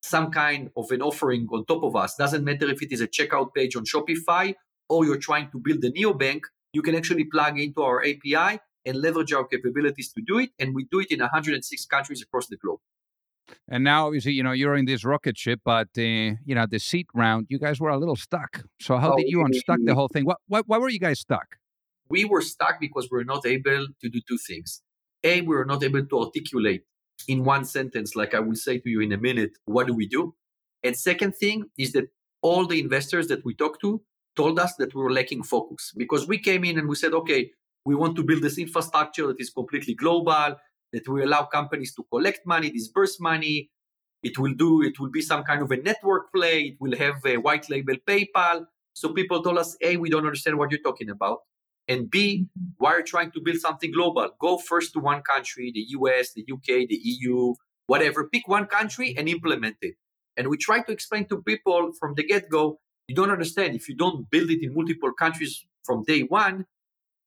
some 0.02 0.30
kind 0.30 0.70
of 0.76 0.90
an 0.90 1.00
offering 1.00 1.46
on 1.50 1.64
top 1.64 1.82
of 1.82 1.96
us, 1.96 2.16
doesn't 2.16 2.44
matter 2.44 2.68
if 2.68 2.82
it 2.82 2.92
is 2.92 3.00
a 3.00 3.06
checkout 3.06 3.54
page 3.54 3.74
on 3.76 3.84
Shopify 3.84 4.54
or 4.88 5.04
you're 5.04 5.18
trying 5.18 5.50
to 5.50 5.58
build 5.58 5.84
a 5.84 5.90
neobank, 5.90 6.42
you 6.72 6.82
can 6.82 6.94
actually 6.94 7.24
plug 7.24 7.58
into 7.58 7.82
our 7.82 8.02
API 8.02 8.60
and 8.84 9.00
leverage 9.00 9.32
our 9.32 9.44
capabilities 9.44 10.12
to 10.12 10.22
do 10.26 10.38
it. 10.38 10.50
And 10.58 10.74
we 10.74 10.84
do 10.90 11.00
it 11.00 11.10
in 11.10 11.20
106 11.20 11.86
countries 11.86 12.22
across 12.22 12.46
the 12.48 12.56
globe. 12.56 12.80
And 13.68 13.84
now, 13.84 14.06
obviously, 14.06 14.32
you 14.32 14.42
know, 14.42 14.52
you're 14.52 14.76
in 14.76 14.86
this 14.86 15.04
rocket 15.04 15.36
ship, 15.36 15.60
but 15.64 15.88
uh, 15.98 16.00
you 16.00 16.54
know, 16.54 16.66
the 16.66 16.78
seat 16.78 17.06
round, 17.14 17.46
you 17.48 17.58
guys 17.58 17.80
were 17.80 17.90
a 17.90 17.98
little 17.98 18.16
stuck. 18.16 18.62
So 18.80 18.98
how 18.98 19.14
oh, 19.14 19.16
did 19.16 19.26
you 19.28 19.44
unstuck 19.44 19.78
the 19.84 19.94
whole 19.94 20.08
thing? 20.08 20.24
What, 20.24 20.38
what, 20.46 20.64
why 20.68 20.78
were 20.78 20.88
you 20.88 21.00
guys 21.00 21.20
stuck? 21.20 21.56
We 22.08 22.24
were 22.24 22.42
stuck 22.42 22.80
because 22.80 23.08
we 23.10 23.18
were 23.18 23.24
not 23.24 23.46
able 23.46 23.86
to 24.00 24.08
do 24.08 24.20
two 24.26 24.38
things. 24.38 24.82
A, 25.24 25.40
we 25.40 25.54
were 25.54 25.64
not 25.64 25.82
able 25.82 26.04
to 26.04 26.18
articulate 26.20 26.82
in 27.28 27.44
one 27.44 27.64
sentence, 27.64 28.16
like 28.16 28.34
I 28.34 28.40
will 28.40 28.56
say 28.56 28.78
to 28.78 28.90
you 28.90 29.00
in 29.00 29.12
a 29.12 29.18
minute, 29.18 29.52
what 29.64 29.86
do 29.86 29.94
we 29.94 30.06
do? 30.06 30.34
And 30.82 30.96
second 30.96 31.36
thing 31.36 31.66
is 31.78 31.92
that 31.92 32.08
all 32.42 32.66
the 32.66 32.80
investors 32.80 33.28
that 33.28 33.44
we 33.44 33.54
talked 33.54 33.80
to 33.82 34.02
told 34.36 34.58
us 34.58 34.74
that 34.76 34.94
we 34.94 35.02
were 35.02 35.12
lacking 35.12 35.42
focus 35.42 35.92
because 35.96 36.26
we 36.26 36.38
came 36.38 36.64
in 36.64 36.78
and 36.78 36.88
we 36.88 36.96
said, 36.96 37.12
okay, 37.12 37.50
we 37.84 37.94
want 37.94 38.16
to 38.16 38.22
build 38.22 38.42
this 38.42 38.58
infrastructure 38.58 39.26
that 39.26 39.40
is 39.40 39.50
completely 39.50 39.94
global, 39.94 40.56
that 40.92 41.08
will 41.08 41.24
allow 41.24 41.44
companies 41.44 41.94
to 41.94 42.04
collect 42.10 42.40
money, 42.46 42.70
disburse 42.70 43.18
money. 43.20 43.70
It 44.22 44.38
will 44.38 44.54
do, 44.54 44.82
it 44.82 45.00
will 45.00 45.10
be 45.10 45.20
some 45.20 45.42
kind 45.42 45.62
of 45.62 45.70
a 45.70 45.76
network 45.76 46.32
play. 46.32 46.60
It 46.60 46.76
will 46.80 46.96
have 46.96 47.16
a 47.26 47.38
white 47.38 47.68
label 47.68 47.94
PayPal. 48.08 48.66
So 48.92 49.12
people 49.12 49.42
told 49.42 49.58
us, 49.58 49.76
A, 49.82 49.96
we 49.96 50.10
don't 50.10 50.26
understand 50.26 50.58
what 50.58 50.70
you're 50.70 50.80
talking 50.80 51.10
about. 51.10 51.38
And 51.88 52.08
B, 52.08 52.46
why 52.78 52.92
are 52.92 52.98
you 52.98 53.04
trying 53.04 53.32
to 53.32 53.40
build 53.40 53.58
something 53.58 53.90
global? 53.90 54.30
Go 54.40 54.58
first 54.58 54.92
to 54.92 55.00
one 55.00 55.22
country, 55.22 55.72
the 55.74 55.84
US, 55.98 56.32
the 56.34 56.44
UK, 56.50 56.88
the 56.88 57.00
EU, 57.02 57.54
whatever. 57.86 58.28
Pick 58.28 58.46
one 58.46 58.66
country 58.66 59.14
and 59.16 59.28
implement 59.28 59.76
it. 59.82 59.94
And 60.36 60.48
we 60.48 60.56
try 60.56 60.82
to 60.82 60.92
explain 60.92 61.26
to 61.28 61.42
people 61.42 61.92
from 61.98 62.14
the 62.14 62.22
get 62.22 62.48
go, 62.48 62.78
you 63.08 63.14
don't 63.14 63.30
understand. 63.30 63.74
If 63.74 63.88
you 63.88 63.94
don't 63.94 64.28
build 64.30 64.50
it 64.50 64.62
in 64.62 64.74
multiple 64.74 65.12
countries 65.12 65.64
from 65.84 66.04
day 66.04 66.22
one, 66.22 66.66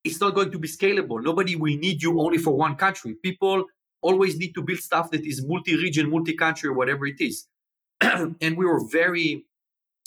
it's 0.04 0.22
not 0.22 0.36
going 0.36 0.52
to 0.52 0.60
be 0.60 0.68
scalable. 0.68 1.22
Nobody 1.24 1.56
will 1.56 1.76
need 1.78 2.02
you 2.02 2.20
only 2.22 2.38
for 2.38 2.56
one 2.56 2.76
country. 2.76 3.16
People 3.24 3.66
always 4.02 4.38
need 4.38 4.54
to 4.54 4.62
build 4.62 4.80
stuff 4.80 5.12
that 5.12 5.26
is 5.26 5.44
multi-region, 5.46 6.10
multi-country, 6.10 6.70
whatever 6.70 7.06
it 7.08 7.20
is. 7.20 7.48
and 8.02 8.58
we 8.58 8.66
were 8.66 8.82
very, 8.92 9.46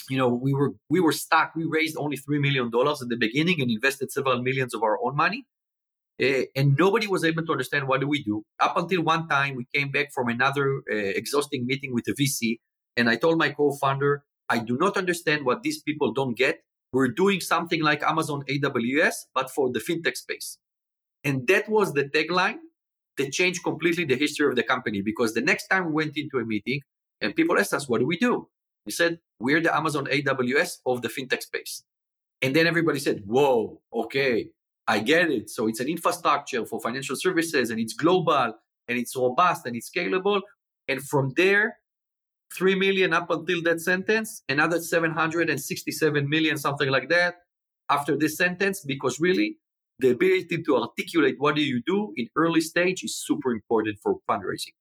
you 0.09 0.17
know, 0.17 0.29
we 0.29 0.55
were 0.55 0.73
we 0.89 1.01
were 1.01 1.13
stuck. 1.13 1.55
We 1.57 1.65
raised 1.65 1.97
only 1.97 2.17
three 2.17 2.39
million 2.39 2.71
dollars 2.71 3.03
at 3.03 3.09
the 3.09 3.17
beginning 3.17 3.61
and 3.61 3.71
invested 3.71 4.13
several 4.13 4.41
millions 4.43 4.73
of 4.75 4.83
our 4.83 4.99
own 5.05 5.17
money. 5.17 5.47
Uh, 6.21 6.43
and 6.57 6.77
nobody 6.77 7.07
was 7.07 7.25
able 7.25 7.45
to 7.47 7.53
understand 7.53 7.87
what 7.87 8.01
do 8.01 8.09
we 8.09 8.23
do. 8.25 8.45
Up 8.61 8.77
until 8.77 9.03
one 9.03 9.29
time, 9.29 9.55
we 9.55 9.67
came 9.73 9.91
back 9.91 10.13
from 10.13 10.29
another 10.29 10.83
uh, 10.91 10.95
exhausting 10.95 11.65
meeting 11.65 11.95
with 11.95 12.07
a 12.09 12.13
VC, 12.13 12.59
and 12.97 13.09
I 13.09 13.15
told 13.15 13.39
my 13.39 13.51
co-founder, 13.51 14.25
I 14.49 14.59
do 14.59 14.77
not 14.77 14.97
understand 14.97 15.45
what 15.45 15.63
these 15.63 15.83
people 15.83 16.13
don't 16.13 16.37
get 16.37 16.63
we're 16.93 17.09
doing 17.09 17.41
something 17.41 17.83
like 17.83 18.03
Amazon 18.03 18.45
AWS, 18.49 19.27
but 19.35 19.51
for 19.51 19.71
the 19.71 19.79
fintech 19.79 20.17
space. 20.17 20.59
And 21.25 21.47
that 21.49 21.69
was 21.69 21.93
the 21.93 22.05
tagline 22.05 22.59
that 23.19 23.33
changed 23.33 23.63
completely 23.63 24.05
the 24.05 24.17
history 24.17 24.49
of 24.49 24.57
the 24.57 24.63
company 24.63 25.03
because 25.03 25.35
the 25.35 25.41
next 25.41 25.69
time 25.69 25.87
we 25.87 25.93
went 25.93 26.17
into 26.17 26.39
a 26.39 26.45
meeting 26.45 26.81
and 27.21 27.35
people 27.35 27.59
asked 27.59 27.75
us, 27.75 27.89
what 27.89 27.99
do 27.99 28.07
we 28.07 28.17
do? 28.17 28.49
We 28.87 28.93
said, 28.93 29.19
we're 29.39 29.61
the 29.61 29.77
Amazon 29.77 30.07
AWS 30.07 30.79
of 30.87 31.03
the 31.03 31.09
fintech 31.09 31.43
space. 31.43 31.83
And 32.41 32.55
then 32.55 32.67
everybody 32.67 33.01
said, 33.01 33.25
whoa, 33.27 33.83
okay, 33.93 34.51
I 34.87 35.01
get 35.01 35.31
it. 35.31 35.51
So 35.51 35.67
it's 35.67 35.81
an 35.81 35.89
infrastructure 35.89 36.65
for 36.65 36.81
financial 36.81 37.17
services 37.17 37.71
and 37.71 37.81
it's 37.81 37.93
global 37.93 38.55
and 38.87 38.99
it's 38.99 39.15
robust 39.15 39.67
and 39.67 39.77
it's 39.77 39.91
scalable. 39.91 40.41
And 40.87 41.03
from 41.03 41.33
there, 41.37 41.79
3 42.57 42.75
million 42.75 43.13
up 43.13 43.31
until 43.31 43.63
that 43.63 43.81
sentence, 43.81 44.43
another 44.49 44.81
767 44.81 46.29
million, 46.29 46.57
something 46.57 46.89
like 46.89 47.09
that, 47.09 47.37
after 47.91 48.17
this 48.17 48.37
sentence, 48.37 48.85
because 48.85 49.21
really 49.21 49.59
the 49.99 50.11
ability 50.11 50.63
to 50.63 50.77
articulate 50.77 51.37
what 51.39 51.57
do 51.57 51.63
you 51.63 51.83
do 51.87 52.13
in 52.17 52.29
early 52.37 52.61
stage 52.61 53.03
is 53.03 53.17
super 53.17 53.53
important 53.53 53.99
for 54.03 54.17
fundraising. 54.29 54.75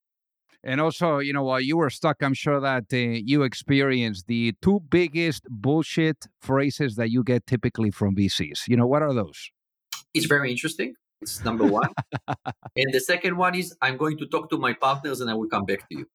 And 0.63 0.81
also, 0.81 1.19
you 1.19 1.33
know, 1.33 1.43
while 1.43 1.61
you 1.61 1.77
were 1.77 1.89
stuck, 1.89 2.21
I'm 2.21 2.33
sure 2.33 2.59
that 2.59 2.85
uh, 2.91 2.97
you 2.97 3.43
experienced 3.43 4.27
the 4.27 4.53
two 4.61 4.81
biggest 4.89 5.43
bullshit 5.49 6.27
phrases 6.41 6.95
that 6.95 7.09
you 7.09 7.23
get 7.23 7.47
typically 7.47 7.91
from 7.91 8.15
VCs. 8.15 8.67
You 8.67 8.75
know, 8.75 8.87
what 8.87 9.01
are 9.01 9.13
those? 9.13 9.49
It's 10.13 10.25
very 10.25 10.51
interesting. 10.51 10.93
It's 11.21 11.43
number 11.43 11.65
one. 11.65 11.89
and 12.75 12.91
the 12.91 12.99
second 12.99 13.37
one 13.37 13.55
is 13.55 13.75
I'm 13.81 13.97
going 13.97 14.17
to 14.17 14.27
talk 14.27 14.49
to 14.49 14.57
my 14.57 14.73
partners 14.73 15.21
and 15.21 15.29
I 15.29 15.35
will 15.35 15.47
come 15.47 15.65
back 15.65 15.87
to 15.89 15.97
you. 15.99 16.05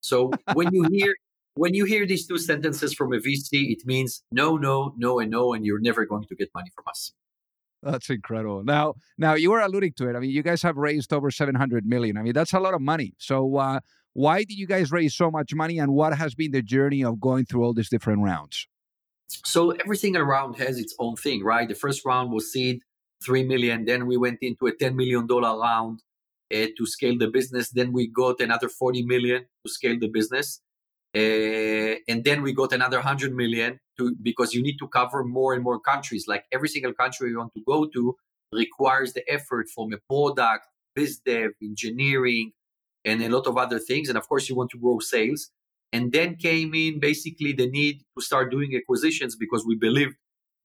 So 0.00 0.30
when 0.54 0.72
you 0.72 0.88
hear 0.90 1.14
when 1.54 1.74
you 1.74 1.84
hear 1.84 2.06
these 2.06 2.26
two 2.26 2.38
sentences 2.38 2.94
from 2.94 3.12
a 3.12 3.18
VC, 3.18 3.70
it 3.70 3.84
means 3.84 4.22
no, 4.32 4.56
no, 4.56 4.94
no, 4.96 5.18
and 5.18 5.30
no, 5.30 5.52
and 5.52 5.64
you're 5.64 5.80
never 5.80 6.06
going 6.06 6.24
to 6.28 6.34
get 6.34 6.50
money 6.54 6.70
from 6.74 6.84
us. 6.88 7.12
That's 7.82 8.10
incredible. 8.10 8.62
Now, 8.62 8.94
now 9.16 9.34
you 9.34 9.50
were 9.50 9.60
alluding 9.60 9.94
to 9.96 10.08
it. 10.08 10.16
I 10.16 10.20
mean, 10.20 10.30
you 10.30 10.42
guys 10.42 10.62
have 10.62 10.76
raised 10.76 11.12
over 11.12 11.30
700 11.30 11.86
million. 11.86 12.18
I 12.18 12.22
mean, 12.22 12.34
that's 12.34 12.52
a 12.52 12.60
lot 12.60 12.74
of 12.74 12.82
money. 12.82 13.14
So, 13.18 13.56
uh, 13.56 13.80
why 14.12 14.38
did 14.40 14.58
you 14.58 14.66
guys 14.66 14.92
raise 14.92 15.14
so 15.14 15.30
much 15.30 15.54
money, 15.54 15.78
and 15.78 15.92
what 15.92 16.16
has 16.16 16.34
been 16.34 16.50
the 16.50 16.62
journey 16.62 17.04
of 17.04 17.20
going 17.20 17.44
through 17.46 17.64
all 17.64 17.72
these 17.72 17.88
different 17.88 18.22
rounds? 18.22 18.66
So 19.44 19.70
everything 19.70 20.16
around 20.16 20.54
has 20.54 20.78
its 20.78 20.94
own 20.98 21.16
thing, 21.16 21.44
right? 21.44 21.68
The 21.68 21.74
first 21.74 22.04
round 22.04 22.32
was 22.32 22.52
seed, 22.52 22.82
three 23.24 23.44
million. 23.44 23.84
Then 23.84 24.06
we 24.06 24.16
went 24.16 24.38
into 24.42 24.66
a 24.66 24.72
10 24.72 24.96
million 24.96 25.26
dollar 25.26 25.58
round 25.58 26.02
uh, 26.52 26.66
to 26.76 26.86
scale 26.86 27.16
the 27.18 27.28
business. 27.28 27.70
Then 27.70 27.92
we 27.92 28.08
got 28.08 28.40
another 28.40 28.68
40 28.68 29.04
million 29.04 29.46
to 29.64 29.72
scale 29.72 29.98
the 29.98 30.08
business. 30.08 30.60
Uh, 31.14 31.98
and 32.08 32.22
then 32.24 32.42
we 32.42 32.52
got 32.52 32.72
another 32.72 32.98
100 32.98 33.34
million 33.34 33.80
to 33.98 34.14
because 34.22 34.54
you 34.54 34.62
need 34.62 34.76
to 34.78 34.86
cover 34.86 35.24
more 35.24 35.54
and 35.54 35.62
more 35.64 35.80
countries 35.80 36.26
like 36.28 36.44
every 36.52 36.68
single 36.68 36.92
country 36.92 37.30
you 37.30 37.38
want 37.38 37.52
to 37.52 37.62
go 37.66 37.86
to 37.86 38.14
requires 38.52 39.12
the 39.12 39.24
effort 39.28 39.66
from 39.74 39.92
a 39.92 39.98
product 40.08 40.66
biz 40.94 41.18
dev 41.18 41.50
engineering 41.60 42.52
and 43.04 43.22
a 43.24 43.28
lot 43.28 43.48
of 43.48 43.56
other 43.56 43.80
things 43.80 44.08
and 44.08 44.16
of 44.16 44.28
course 44.28 44.48
you 44.48 44.54
want 44.54 44.70
to 44.70 44.78
grow 44.78 45.00
sales 45.00 45.50
and 45.92 46.12
then 46.12 46.36
came 46.36 46.74
in 46.74 47.00
basically 47.00 47.52
the 47.52 47.68
need 47.68 48.02
to 48.16 48.24
start 48.24 48.52
doing 48.52 48.76
acquisitions 48.76 49.34
because 49.34 49.66
we 49.66 49.74
believed 49.74 50.14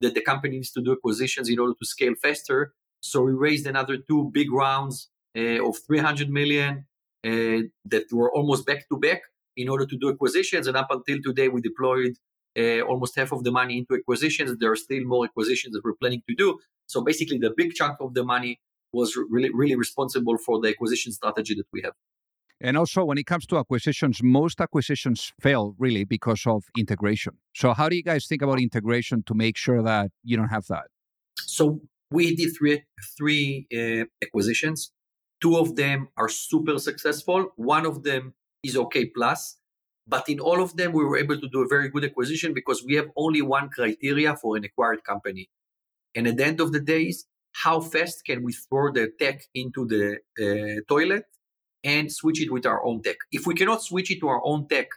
that 0.01 0.13
the 0.13 0.21
company 0.21 0.57
needs 0.57 0.71
to 0.71 0.81
do 0.81 0.91
acquisitions 0.91 1.49
in 1.49 1.57
order 1.57 1.73
to 1.73 1.85
scale 1.87 2.13
faster 2.21 2.75
so 3.01 3.23
we 3.23 3.31
raised 3.31 3.65
another 3.65 3.97
two 3.97 4.29
big 4.31 4.51
rounds 4.51 5.09
of 5.35 5.77
300 5.85 6.29
million 6.29 6.85
uh, 7.25 7.61
that 7.85 8.05
were 8.11 8.31
almost 8.33 8.65
back 8.65 8.87
to 8.89 8.97
back 8.97 9.21
in 9.57 9.69
order 9.69 9.85
to 9.85 9.97
do 9.97 10.09
acquisitions. 10.09 10.67
And 10.67 10.77
up 10.77 10.87
until 10.91 11.17
today, 11.23 11.47
we 11.47 11.61
deployed 11.61 12.13
uh, 12.57 12.81
almost 12.81 13.15
half 13.15 13.31
of 13.31 13.43
the 13.43 13.51
money 13.51 13.77
into 13.79 13.95
acquisitions. 13.95 14.57
There 14.59 14.71
are 14.71 14.75
still 14.75 15.03
more 15.05 15.25
acquisitions 15.25 15.73
that 15.73 15.83
we're 15.83 15.95
planning 15.95 16.23
to 16.29 16.35
do. 16.35 16.59
So 16.87 17.01
basically, 17.01 17.37
the 17.37 17.53
big 17.55 17.73
chunk 17.73 17.97
of 17.99 18.13
the 18.13 18.23
money 18.23 18.59
was 18.93 19.17
really, 19.29 19.49
really 19.53 19.75
responsible 19.75 20.37
for 20.37 20.61
the 20.61 20.69
acquisition 20.69 21.11
strategy 21.11 21.55
that 21.55 21.65
we 21.73 21.81
have. 21.83 21.93
And 22.61 22.77
also, 22.77 23.03
when 23.03 23.17
it 23.17 23.25
comes 23.25 23.45
to 23.47 23.57
acquisitions, 23.57 24.23
most 24.23 24.61
acquisitions 24.61 25.33
fail 25.41 25.75
really 25.77 26.05
because 26.05 26.43
of 26.47 26.63
integration. 26.77 27.33
So, 27.53 27.73
how 27.73 27.89
do 27.89 27.97
you 27.97 28.03
guys 28.03 28.27
think 28.27 28.41
about 28.41 28.61
integration 28.61 29.23
to 29.23 29.33
make 29.33 29.57
sure 29.57 29.83
that 29.83 30.11
you 30.23 30.37
don't 30.37 30.47
have 30.47 30.65
that? 30.67 30.85
So, 31.41 31.81
we 32.11 32.33
did 32.35 32.53
three 32.57 32.83
three 33.17 33.67
uh, 33.73 34.05
acquisitions. 34.23 34.91
Two 35.45 35.57
of 35.57 35.75
them 35.75 36.07
are 36.17 36.27
super 36.27 36.79
successful. 36.79 37.53
One 37.55 37.85
of 37.85 38.01
them 38.01 38.33
is 38.63 38.75
okay 38.75 39.05
plus. 39.05 39.57
But 40.07 40.27
in 40.27 40.39
all 40.39 40.59
of 40.59 40.75
them, 40.75 40.91
we 40.91 41.03
were 41.03 41.17
able 41.17 41.39
to 41.39 41.47
do 41.47 41.61
a 41.61 41.67
very 41.67 41.87
good 41.87 42.03
acquisition 42.03 42.51
because 42.51 42.83
we 42.83 42.95
have 42.95 43.09
only 43.15 43.43
one 43.43 43.69
criteria 43.69 44.35
for 44.37 44.57
an 44.57 44.63
acquired 44.63 45.03
company. 45.03 45.51
And 46.15 46.25
at 46.25 46.37
the 46.37 46.45
end 46.47 46.61
of 46.61 46.71
the 46.71 46.79
days, 46.79 47.27
how 47.63 47.79
fast 47.79 48.25
can 48.25 48.41
we 48.41 48.53
throw 48.53 48.91
the 48.91 49.11
tech 49.19 49.43
into 49.53 49.85
the 49.85 50.05
uh, 50.43 50.81
toilet 50.87 51.25
and 51.83 52.11
switch 52.11 52.41
it 52.41 52.51
with 52.51 52.65
our 52.65 52.83
own 52.83 53.03
tech? 53.03 53.17
If 53.31 53.45
we 53.45 53.53
cannot 53.53 53.83
switch 53.83 54.09
it 54.09 54.21
to 54.21 54.29
our 54.29 54.41
own 54.43 54.67
tech 54.67 54.87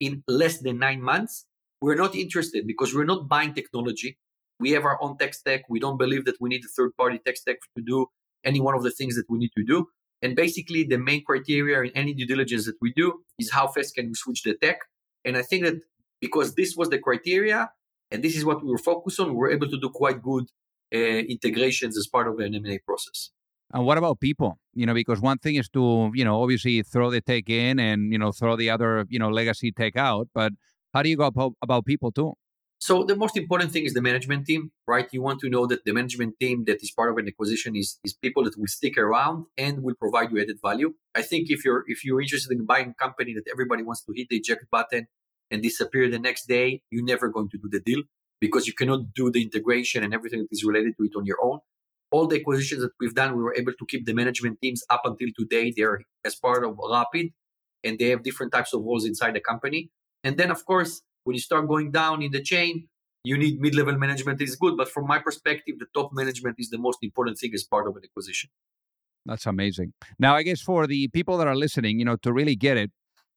in 0.00 0.22
less 0.26 0.56
than 0.60 0.78
nine 0.78 1.02
months, 1.02 1.44
we're 1.82 1.96
not 2.04 2.14
interested 2.14 2.66
because 2.66 2.94
we're 2.94 3.12
not 3.12 3.28
buying 3.28 3.52
technology. 3.52 4.16
We 4.58 4.70
have 4.70 4.86
our 4.86 4.98
own 5.02 5.18
tech 5.18 5.34
stack. 5.34 5.64
We 5.68 5.80
don't 5.80 5.98
believe 5.98 6.24
that 6.24 6.40
we 6.40 6.48
need 6.48 6.64
a 6.64 6.72
third 6.74 6.96
party 6.96 7.18
tech 7.18 7.36
stack 7.36 7.58
to 7.76 7.82
do 7.82 8.06
any 8.42 8.60
one 8.62 8.74
of 8.74 8.82
the 8.82 8.90
things 8.90 9.14
that 9.16 9.26
we 9.28 9.36
need 9.36 9.52
to 9.58 9.64
do. 9.64 9.88
And 10.22 10.34
basically, 10.34 10.84
the 10.84 10.98
main 10.98 11.24
criteria 11.24 11.80
in 11.82 11.90
any 11.94 12.12
due 12.12 12.26
diligence 12.26 12.66
that 12.66 12.76
we 12.80 12.92
do 12.92 13.20
is 13.38 13.52
how 13.52 13.68
fast 13.68 13.94
can 13.94 14.08
we 14.08 14.14
switch 14.14 14.42
the 14.42 14.54
tech. 14.54 14.80
And 15.24 15.36
I 15.36 15.42
think 15.42 15.64
that 15.64 15.76
because 16.20 16.54
this 16.54 16.74
was 16.76 16.88
the 16.88 16.98
criteria 16.98 17.70
and 18.10 18.22
this 18.22 18.36
is 18.36 18.44
what 18.44 18.64
we 18.64 18.70
were 18.70 18.78
focused 18.78 19.20
on, 19.20 19.28
we 19.30 19.36
were 19.36 19.50
able 19.50 19.68
to 19.68 19.78
do 19.78 19.90
quite 19.90 20.22
good 20.22 20.46
uh, 20.94 20.98
integrations 20.98 21.96
as 21.96 22.06
part 22.06 22.26
of 22.26 22.38
an 22.38 22.54
M&A 22.54 22.78
process. 22.78 23.30
And 23.72 23.84
what 23.84 23.98
about 23.98 24.20
people? 24.20 24.58
You 24.72 24.86
know, 24.86 24.94
because 24.94 25.20
one 25.20 25.38
thing 25.38 25.56
is 25.56 25.68
to, 25.70 26.10
you 26.14 26.24
know, 26.24 26.42
obviously 26.42 26.82
throw 26.82 27.10
the 27.10 27.20
tech 27.20 27.50
in 27.50 27.78
and, 27.78 28.12
you 28.12 28.18
know, 28.18 28.32
throw 28.32 28.56
the 28.56 28.70
other, 28.70 29.04
you 29.08 29.18
know, 29.18 29.28
legacy 29.28 29.72
tech 29.72 29.96
out. 29.96 30.28
But 30.34 30.52
how 30.94 31.02
do 31.02 31.10
you 31.10 31.16
go 31.16 31.26
about, 31.26 31.52
about 31.62 31.84
people 31.84 32.10
too? 32.10 32.32
So 32.80 33.02
the 33.02 33.16
most 33.16 33.36
important 33.36 33.72
thing 33.72 33.84
is 33.84 33.94
the 33.94 34.00
management 34.00 34.46
team, 34.46 34.70
right? 34.86 35.08
You 35.12 35.20
want 35.20 35.40
to 35.40 35.50
know 35.50 35.66
that 35.66 35.84
the 35.84 35.92
management 35.92 36.34
team 36.38 36.64
that 36.66 36.80
is 36.80 36.92
part 36.92 37.10
of 37.10 37.18
an 37.18 37.26
acquisition 37.26 37.74
is, 37.74 37.98
is 38.04 38.12
people 38.12 38.44
that 38.44 38.56
will 38.56 38.68
stick 38.68 38.96
around 38.96 39.46
and 39.56 39.82
will 39.82 39.96
provide 39.96 40.30
you 40.30 40.40
added 40.40 40.58
value. 40.62 40.94
I 41.14 41.22
think 41.22 41.50
if 41.50 41.64
you're 41.64 41.84
if 41.88 42.04
you're 42.04 42.20
interested 42.20 42.56
in 42.56 42.66
buying 42.66 42.90
a 42.90 42.94
company 42.94 43.34
that 43.34 43.50
everybody 43.50 43.82
wants 43.82 44.04
to 44.04 44.12
hit 44.14 44.28
the 44.30 44.36
eject 44.36 44.66
button 44.70 45.08
and 45.50 45.60
disappear 45.60 46.08
the 46.08 46.20
next 46.20 46.46
day, 46.46 46.82
you're 46.90 47.04
never 47.04 47.28
going 47.28 47.48
to 47.50 47.58
do 47.58 47.68
the 47.68 47.80
deal 47.80 48.02
because 48.40 48.68
you 48.68 48.74
cannot 48.74 49.12
do 49.12 49.30
the 49.30 49.42
integration 49.42 50.04
and 50.04 50.14
everything 50.14 50.40
that 50.40 50.48
is 50.52 50.62
related 50.64 50.94
to 50.98 51.04
it 51.04 51.12
on 51.16 51.26
your 51.26 51.38
own. 51.42 51.58
All 52.12 52.28
the 52.28 52.36
acquisitions 52.40 52.80
that 52.82 52.92
we've 53.00 53.14
done, 53.14 53.36
we 53.36 53.42
were 53.42 53.54
able 53.54 53.72
to 53.72 53.86
keep 53.86 54.06
the 54.06 54.14
management 54.14 54.60
teams 54.62 54.84
up 54.88 55.02
until 55.04 55.28
today. 55.36 55.72
They're 55.76 56.02
as 56.24 56.36
part 56.36 56.64
of 56.64 56.76
Rapyd 56.76 57.32
and 57.82 57.98
they 57.98 58.10
have 58.10 58.22
different 58.22 58.52
types 58.52 58.72
of 58.72 58.82
roles 58.82 59.04
inside 59.04 59.34
the 59.34 59.40
company. 59.40 59.90
And 60.24 60.36
then, 60.36 60.50
of 60.50 60.64
course, 60.64 61.02
when 61.28 61.34
you 61.34 61.40
start 61.42 61.68
going 61.68 61.90
down 61.90 62.22
in 62.22 62.32
the 62.32 62.42
chain, 62.42 62.88
you 63.22 63.36
need 63.36 63.60
mid-level 63.60 63.98
management 63.98 64.40
is 64.40 64.56
good, 64.56 64.78
but 64.78 64.88
from 64.88 65.06
my 65.06 65.18
perspective, 65.18 65.74
the 65.78 65.84
top 65.94 66.10
management 66.12 66.56
is 66.58 66.70
the 66.70 66.78
most 66.78 67.00
important 67.02 67.36
thing 67.38 67.50
as 67.52 67.64
part 67.64 67.86
of 67.86 67.94
an 67.96 68.02
acquisition. 68.02 68.48
That's 69.26 69.44
amazing. 69.44 69.92
Now, 70.18 70.34
I 70.34 70.42
guess 70.42 70.62
for 70.62 70.86
the 70.86 71.08
people 71.08 71.36
that 71.36 71.46
are 71.46 71.54
listening, 71.54 71.98
you 71.98 72.06
know, 72.06 72.16
to 72.22 72.32
really 72.32 72.56
get 72.56 72.78
it, 72.78 72.90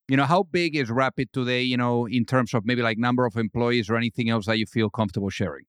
you 0.07 0.15
know, 0.15 0.23
how 0.23 0.43
big 0.43 0.77
is 0.77 0.89
Rapyd 0.89 1.33
today, 1.33 1.63
you 1.63 1.75
know, 1.75 2.07
in 2.07 2.23
terms 2.23 2.53
of 2.53 2.65
maybe 2.65 2.81
like 2.81 2.97
number 2.97 3.25
of 3.25 3.35
employees 3.35 3.89
or 3.89 3.97
anything 3.97 4.29
else 4.29 4.45
that 4.45 4.57
you 4.57 4.65
feel 4.65 4.89
comfortable 4.89 5.29
sharing? 5.29 5.65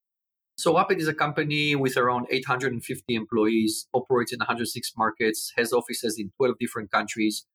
So 0.55 0.73
Rapyd 0.73 0.99
is 0.99 1.09
a 1.09 1.13
company 1.13 1.75
with 1.75 1.97
around 1.97 2.27
850 2.31 3.15
employees, 3.15 3.87
operates 3.93 4.31
in 4.31 4.39
106 4.39 4.93
markets, 4.97 5.51
has 5.57 5.73
offices 5.73 6.17
in 6.17 6.31
12 6.37 6.55
different 6.57 6.89
countries, 6.89 7.45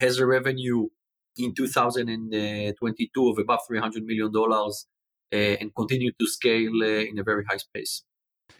has 0.00 0.18
a 0.18 0.26
revenue 0.26 0.88
in 1.36 1.54
2022 1.54 3.28
of 3.28 3.38
about 3.38 3.60
300 3.66 4.04
million 4.04 4.32
dollars 4.32 4.86
uh, 5.32 5.36
and 5.36 5.74
continue 5.74 6.12
to 6.18 6.26
scale 6.26 6.72
uh, 6.82 6.86
in 6.86 7.18
a 7.18 7.22
very 7.22 7.44
high 7.48 7.56
space. 7.56 8.04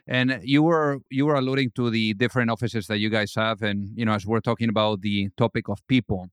and 0.07 0.41
you 0.43 0.63
were 0.63 1.01
you 1.11 1.27
were 1.27 1.35
alluding 1.35 1.71
to 1.75 1.91
the 1.91 2.15
different 2.15 2.51
offices 2.51 2.87
that 2.87 2.99
you 2.99 3.11
guys 3.11 3.35
have 3.35 3.63
and 3.63 3.91
you 3.99 4.05
know 4.07 4.15
as 4.15 4.25
we're 4.27 4.41
talking 4.41 4.69
about 4.69 5.01
the 5.03 5.29
topic 5.37 5.69
of 5.69 5.79
people 5.87 6.29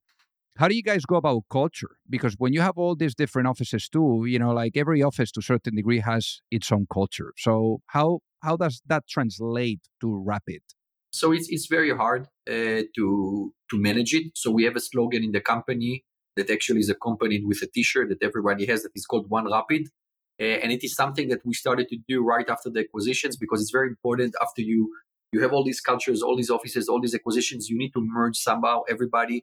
how 0.59 0.67
do 0.67 0.75
you 0.75 0.83
guys 0.83 1.05
go 1.05 1.15
about 1.15 1.43
culture? 1.49 1.91
Because 2.09 2.35
when 2.37 2.51
you 2.51 2.59
have 2.59 2.77
all 2.77 2.93
these 2.93 3.15
different 3.15 3.47
offices 3.47 3.87
too 3.87 4.25
you 4.27 4.39
know 4.39 4.51
like 4.51 4.75
every 4.75 5.01
office 5.01 5.31
to 5.33 5.39
a 5.39 5.43
certain 5.43 5.75
degree 5.75 5.99
has 5.99 6.41
its 6.51 6.71
own 6.71 6.85
culture. 6.91 7.33
So 7.37 7.79
how 7.87 8.19
how 8.41 8.57
does 8.57 8.81
that 8.87 9.03
translate 9.07 9.81
to 10.01 10.07
rapyd? 10.27 10.63
So 11.11 11.31
it's 11.31 11.47
it's 11.49 11.67
very 11.67 11.95
hard 11.95 12.27
uh, 12.47 12.81
to 12.95 13.53
to 13.69 13.75
manage 13.77 14.13
it. 14.13 14.25
So 14.35 14.51
we 14.51 14.63
have 14.65 14.75
a 14.75 14.81
slogan 14.81 15.23
in 15.23 15.31
the 15.31 15.41
company 15.41 16.03
that 16.39 16.49
actually 16.49 16.81
is 16.85 16.89
accompanied 16.89 17.43
with 17.45 17.61
a 17.61 17.67
t-shirt 17.67 18.09
that 18.09 18.23
everybody 18.23 18.65
has 18.65 18.83
that 18.83 18.93
is 18.95 19.05
called 19.05 19.29
one 19.29 19.45
rapyd. 19.45 19.85
And 20.39 20.71
it 20.71 20.83
is 20.87 20.95
something 20.95 21.27
that 21.29 21.41
we 21.45 21.53
started 21.53 21.87
to 21.89 21.97
do 22.07 22.23
right 22.23 22.49
after 22.49 22.69
the 22.69 22.79
acquisitions 22.85 23.35
because 23.43 23.61
it's 23.61 23.75
very 23.79 23.89
important 23.95 24.35
after 24.41 24.61
you 24.61 24.81
you 25.31 25.41
have 25.41 25.53
all 25.53 25.65
these 25.69 25.81
cultures 25.89 26.23
all 26.23 26.35
these 26.41 26.49
offices 26.57 26.89
all 26.89 27.01
these 27.05 27.13
acquisitions 27.13 27.69
you 27.69 27.77
need 27.77 27.93
to 27.97 28.01
merge 28.17 28.37
somehow 28.49 28.77
everybody 28.93 29.37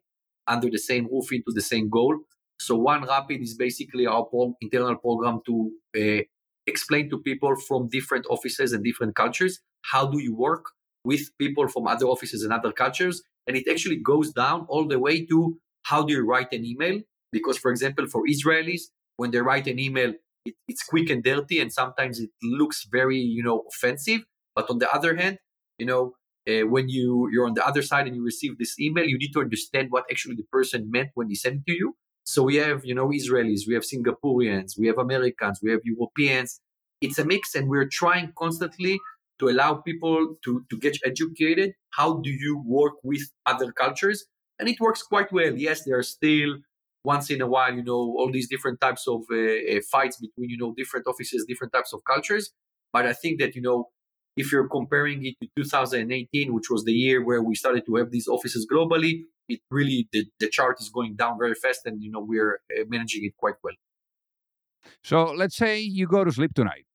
under 0.54 0.68
the 0.70 0.82
same 0.90 1.04
roof 1.12 1.32
into 1.32 1.52
the 1.58 1.66
same 1.72 1.88
goal. 1.90 2.14
So 2.58 2.76
one 2.76 3.02
rapyd 3.12 3.42
is 3.42 3.54
basically 3.66 4.06
our 4.06 4.24
pro- 4.24 4.56
internal 4.60 4.96
program 4.96 5.40
to 5.46 5.54
uh, 6.00 6.22
explain 6.66 7.10
to 7.10 7.18
people 7.18 7.54
from 7.68 7.88
different 7.88 8.26
offices 8.36 8.72
and 8.72 8.82
different 8.82 9.14
cultures 9.14 9.60
how 9.92 10.06
do 10.06 10.18
you 10.20 10.34
work 10.34 10.64
with 11.04 11.30
people 11.38 11.68
from 11.68 11.86
other 11.86 12.06
offices 12.06 12.42
and 12.42 12.52
other 12.52 12.72
cultures? 12.72 13.22
And 13.46 13.56
it 13.56 13.68
actually 13.70 13.96
goes 13.96 14.32
down 14.32 14.66
all 14.68 14.86
the 14.88 14.98
way 14.98 15.24
to 15.26 15.58
how 15.90 16.02
do 16.02 16.12
you 16.12 16.24
write 16.30 16.52
an 16.52 16.64
email? 16.64 17.00
Because, 17.32 17.58
for 17.58 17.70
example, 17.70 18.06
for 18.06 18.22
Israelis, 18.34 18.82
when 19.16 19.30
they 19.30 19.40
write 19.40 19.66
an 19.66 19.78
email, 19.78 20.12
it, 20.44 20.54
it's 20.68 20.82
quick 20.82 21.08
and 21.10 21.22
dirty, 21.22 21.60
and 21.60 21.72
sometimes 21.72 22.20
it 22.20 22.30
looks 22.42 22.86
very, 22.90 23.18
you 23.18 23.42
know, 23.42 23.64
offensive. 23.70 24.22
But 24.54 24.70
on 24.70 24.78
the 24.78 24.90
other 24.96 25.16
hand, 25.16 25.38
you 25.78 25.86
know, 25.86 26.14
uh, 26.48 26.66
when 26.74 26.88
you 26.88 27.28
you're 27.32 27.46
on 27.46 27.54
the 27.54 27.66
other 27.70 27.82
side 27.82 28.06
and 28.06 28.14
you 28.16 28.24
receive 28.24 28.58
this 28.58 28.78
email, 28.86 29.06
you 29.12 29.18
need 29.18 29.32
to 29.32 29.40
understand 29.40 29.88
what 29.90 30.04
actually 30.10 30.36
the 30.36 30.48
person 30.58 30.90
meant 30.96 31.10
when 31.14 31.28
he 31.28 31.34
sent 31.34 31.56
it 31.56 31.66
to 31.70 31.76
you. 31.82 31.96
So 32.24 32.42
we 32.42 32.56
have, 32.56 32.84
you 32.84 32.94
know, 32.94 33.08
Israelis, 33.20 33.62
we 33.68 33.74
have 33.74 33.84
Singaporeans, 33.84 34.70
we 34.78 34.86
have 34.88 34.98
Americans, 34.98 35.60
we 35.62 35.70
have 35.70 35.80
Europeans. 35.84 36.60
It's 37.00 37.18
a 37.18 37.24
mix, 37.24 37.54
and 37.54 37.68
we're 37.68 37.90
trying 38.02 38.32
constantly 38.36 38.98
to 39.38 39.48
allow 39.48 39.74
people 39.74 40.34
to, 40.44 40.64
to 40.70 40.78
get 40.78 40.96
educated. 41.04 41.74
How 41.90 42.08
do 42.26 42.30
you 42.30 42.62
work 42.64 42.94
with 43.04 43.22
other 43.44 43.70
cultures? 43.70 44.24
And 44.58 44.68
it 44.68 44.80
works 44.80 45.02
quite 45.02 45.32
well. 45.32 45.54
Yes, 45.54 45.84
there 45.84 45.98
are 45.98 46.02
still 46.02 46.56
once 47.04 47.30
in 47.30 47.40
a 47.40 47.46
while, 47.46 47.74
you 47.74 47.84
know, 47.84 48.16
all 48.18 48.30
these 48.32 48.48
different 48.48 48.80
types 48.80 49.06
of 49.06 49.22
uh, 49.30 49.36
uh, 49.36 49.80
fights 49.90 50.16
between, 50.16 50.50
you 50.50 50.58
know, 50.58 50.74
different 50.76 51.06
offices, 51.06 51.44
different 51.46 51.72
types 51.72 51.92
of 51.92 52.00
cultures. 52.04 52.50
But 52.92 53.06
I 53.06 53.12
think 53.12 53.38
that, 53.40 53.54
you 53.54 53.62
know, 53.62 53.90
if 54.36 54.52
you're 54.52 54.68
comparing 54.68 55.24
it 55.24 55.36
to 55.40 55.48
2018, 55.62 56.52
which 56.52 56.68
was 56.68 56.84
the 56.84 56.92
year 56.92 57.24
where 57.24 57.42
we 57.42 57.54
started 57.54 57.86
to 57.86 57.96
have 57.96 58.10
these 58.10 58.28
offices 58.28 58.66
globally, 58.70 59.22
it 59.48 59.60
really, 59.70 60.08
the, 60.12 60.26
the 60.40 60.48
chart 60.48 60.76
is 60.80 60.88
going 60.88 61.14
down 61.14 61.38
very 61.38 61.54
fast 61.54 61.86
and, 61.86 62.02
you 62.02 62.10
know, 62.10 62.20
we're 62.20 62.60
uh, 62.76 62.84
managing 62.88 63.24
it 63.24 63.36
quite 63.36 63.54
well. 63.62 63.74
So 65.02 65.24
let's 65.24 65.56
say 65.56 65.80
you 65.80 66.06
go 66.06 66.24
to 66.24 66.32
sleep 66.32 66.54
tonight 66.54 66.86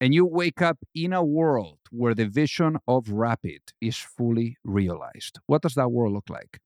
and 0.00 0.14
you 0.14 0.26
wake 0.26 0.62
up 0.62 0.78
in 0.94 1.12
a 1.12 1.24
world 1.24 1.78
where 1.90 2.14
the 2.14 2.26
vision 2.26 2.76
of 2.86 3.06
Rapyd 3.06 3.72
is 3.80 3.96
fully 3.96 4.56
realized. 4.64 5.38
What 5.46 5.62
does 5.62 5.74
that 5.74 5.90
world 5.90 6.12
look 6.12 6.28
like? 6.30 6.60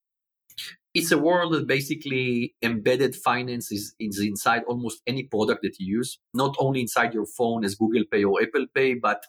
It's 0.95 1.11
a 1.11 1.19
world 1.19 1.53
that 1.53 1.67
basically 1.67 2.55
embedded 2.63 3.17
finance 3.17 3.73
is, 3.73 3.95
is 3.99 4.21
inside 4.21 4.63
almost 4.69 5.03
any 5.07 5.25
product 5.25 5.63
that 5.63 5.75
you 5.81 5.99
use, 5.99 6.19
not 6.33 6.55
only 6.59 6.81
inside 6.81 7.13
your 7.13 7.27
phone 7.27 7.65
as 7.65 7.75
Google 7.75 8.05
Pay 8.11 8.23
or 8.23 8.41
Apple 8.41 8.67
Pay, 8.73 8.95
but 8.95 9.25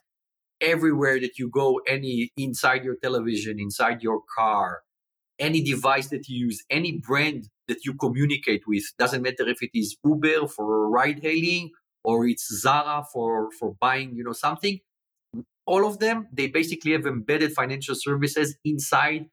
everywhere 0.62 1.20
that 1.20 1.40
you 1.40 1.50
go, 1.50 1.82
any 1.88 2.30
inside 2.38 2.84
your 2.84 2.96
television, 3.02 3.60
inside 3.60 4.04
your 4.04 4.22
car, 4.38 4.82
any 5.40 5.64
device 5.64 6.08
that 6.10 6.30
you 6.30 6.46
use, 6.46 6.64
any 6.70 7.00
brand 7.00 7.50
that 7.68 7.84
you 7.84 7.96
communicate 7.96 8.62
with, 8.68 8.84
doesn't 9.00 9.24
matter 9.24 9.50
if 9.50 9.58
it 9.62 9.72
is 9.74 9.98
Uber 10.06 10.48
for 10.48 10.88
ride 10.90 11.20
hailing 11.24 11.72
or 12.04 12.28
it's 12.28 12.48
Zara 12.62 13.04
for, 13.12 13.50
for 13.60 13.76
buying, 13.82 14.16
you 14.16 14.24
know, 14.24 14.34
something. 14.34 14.80
All 15.66 15.88
of 15.88 15.98
them, 15.98 16.28
they 16.32 16.46
basically 16.48 16.92
have 16.92 17.08
embedded 17.08 17.54
financial 17.54 17.96
services 17.98 18.56
inside 18.64 19.26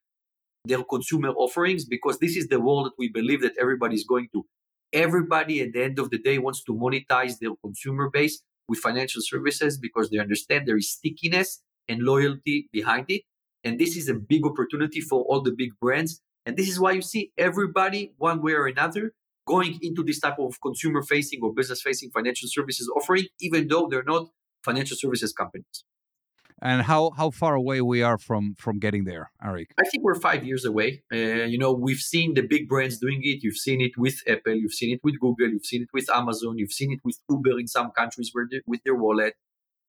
their 0.64 0.82
consumer 0.84 1.30
offerings 1.30 1.84
because 1.84 2.18
this 2.18 2.36
is 2.36 2.48
the 2.48 2.60
world 2.60 2.86
that 2.86 2.92
we 2.98 3.08
believe 3.08 3.42
that 3.42 3.54
everybody 3.60 3.94
is 3.94 4.04
going 4.04 4.28
to. 4.32 4.44
Everybody 4.92 5.60
at 5.60 5.72
the 5.72 5.82
end 5.82 5.98
of 5.98 6.10
the 6.10 6.18
day 6.18 6.38
wants 6.38 6.62
to 6.64 6.74
monetize 6.74 7.38
their 7.38 7.50
consumer 7.64 8.10
base 8.10 8.42
with 8.68 8.78
financial 8.78 9.22
services 9.24 9.78
because 9.78 10.10
they 10.10 10.18
understand 10.18 10.66
there 10.66 10.76
is 10.76 10.92
stickiness 10.92 11.62
and 11.88 12.02
loyalty 12.02 12.68
behind 12.72 13.06
it. 13.08 13.22
And 13.64 13.78
this 13.78 13.96
is 13.96 14.08
a 14.08 14.14
big 14.14 14.44
opportunity 14.44 15.00
for 15.00 15.24
all 15.24 15.40
the 15.40 15.52
big 15.52 15.70
brands. 15.80 16.20
And 16.44 16.56
this 16.56 16.68
is 16.68 16.78
why 16.78 16.92
you 16.92 17.02
see 17.02 17.32
everybody, 17.38 18.12
one 18.18 18.42
way 18.42 18.52
or 18.52 18.66
another, 18.66 19.12
going 19.46 19.78
into 19.82 20.02
this 20.04 20.20
type 20.20 20.38
of 20.38 20.60
consumer 20.60 21.02
facing 21.02 21.40
or 21.42 21.52
business 21.52 21.82
facing 21.82 22.10
financial 22.10 22.48
services 22.50 22.90
offering, 22.96 23.26
even 23.40 23.68
though 23.68 23.88
they're 23.88 24.04
not 24.04 24.28
financial 24.64 24.96
services 24.96 25.32
companies 25.32 25.84
and 26.62 26.82
how 26.82 27.10
how 27.16 27.30
far 27.30 27.54
away 27.54 27.82
we 27.82 28.02
are 28.02 28.16
from 28.16 28.54
from 28.58 28.78
getting 28.78 29.04
there 29.04 29.30
arik? 29.44 29.66
I 29.78 29.84
think 29.90 30.04
we're 30.04 30.20
five 30.30 30.44
years 30.44 30.64
away. 30.64 31.02
Uh, 31.12 31.46
you 31.52 31.58
know 31.58 31.72
we've 31.72 32.04
seen 32.14 32.34
the 32.34 32.42
big 32.42 32.68
brands 32.68 32.98
doing 32.98 33.20
it. 33.24 33.42
You've 33.42 33.56
seen 33.56 33.80
it 33.80 33.98
with 33.98 34.16
apple. 34.28 34.54
You've 34.54 34.72
seen 34.72 34.94
it 34.94 35.00
with 35.02 35.18
google. 35.20 35.48
You've 35.48 35.66
seen 35.66 35.82
it 35.82 35.88
with 35.92 36.08
amazon. 36.08 36.58
You've 36.58 36.72
seen 36.72 36.92
it 36.92 37.00
with 37.04 37.18
uber 37.28 37.58
in 37.58 37.66
some 37.66 37.90
countries 37.90 38.30
where 38.32 38.48
with 38.66 38.82
their 38.84 38.94
wallet. 38.94 39.34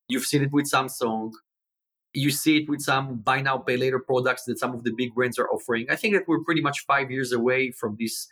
You've 0.10 0.26
seen 0.26 0.44
it 0.44 0.52
with 0.52 0.70
samsung. 0.70 1.32
You 2.14 2.30
see 2.30 2.58
it 2.58 2.70
with 2.70 2.82
some 2.82 3.18
buy 3.20 3.42
now 3.42 3.58
pay 3.60 3.78
later 3.78 4.00
products 4.00 4.44
that 4.46 4.60
some 4.60 4.74
of 4.74 4.84
the 4.84 4.92
big 4.92 5.14
brands 5.16 5.40
are 5.40 5.50
offering. 5.50 5.86
I 5.90 5.96
think 5.96 6.14
that 6.16 6.24
we're 6.28 6.44
pretty 6.44 6.62
much 6.62 6.86
five 6.86 7.10
years 7.10 7.32
away 7.32 7.72
from 7.72 7.98
this 8.00 8.28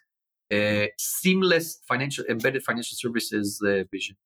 uh, 0.52 0.88
seamless 0.98 1.80
financial 1.88 2.26
embedded 2.26 2.64
financial 2.64 2.96
services 2.96 3.62
uh, 3.66 3.84
vision. 3.92 4.18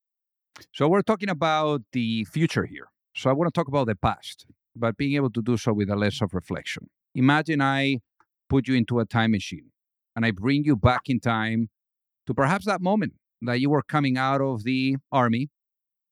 So 0.74 0.88
we're 0.88 1.02
talking 1.02 1.30
about 1.30 1.82
the 1.92 2.26
future 2.26 2.66
here 2.66 2.88
so 3.16 3.30
I 3.30 3.34
want 3.34 3.54
to 3.54 3.58
talk 3.58 3.68
about 3.68 3.88
the 3.88 3.96
past, 3.96 4.46
but 4.76 4.98
being 4.98 5.16
able 5.16 5.30
to 5.32 5.42
do 5.42 5.58
so 5.58 5.74
with 5.74 5.90
a 5.90 5.96
less 5.96 6.22
of 6.22 6.34
reflection. 6.34 6.90
Imagine 7.14 7.62
I 7.62 8.00
put 8.50 8.68
you 8.68 8.76
into 8.76 9.00
a 9.00 9.06
time 9.06 9.32
machine 9.32 9.72
and 10.16 10.26
I 10.26 10.32
bring 10.32 10.66
you 10.66 10.76
back 10.76 11.04
in 11.08 11.20
time 11.20 11.70
to 12.28 12.34
perhaps 12.34 12.66
that 12.66 12.82
moment 12.82 13.14
that 13.42 13.60
you 13.60 13.70
were 13.70 13.84
coming 13.84 14.18
out 14.18 14.42
of 14.42 14.64
the 14.64 14.98
army 15.12 15.50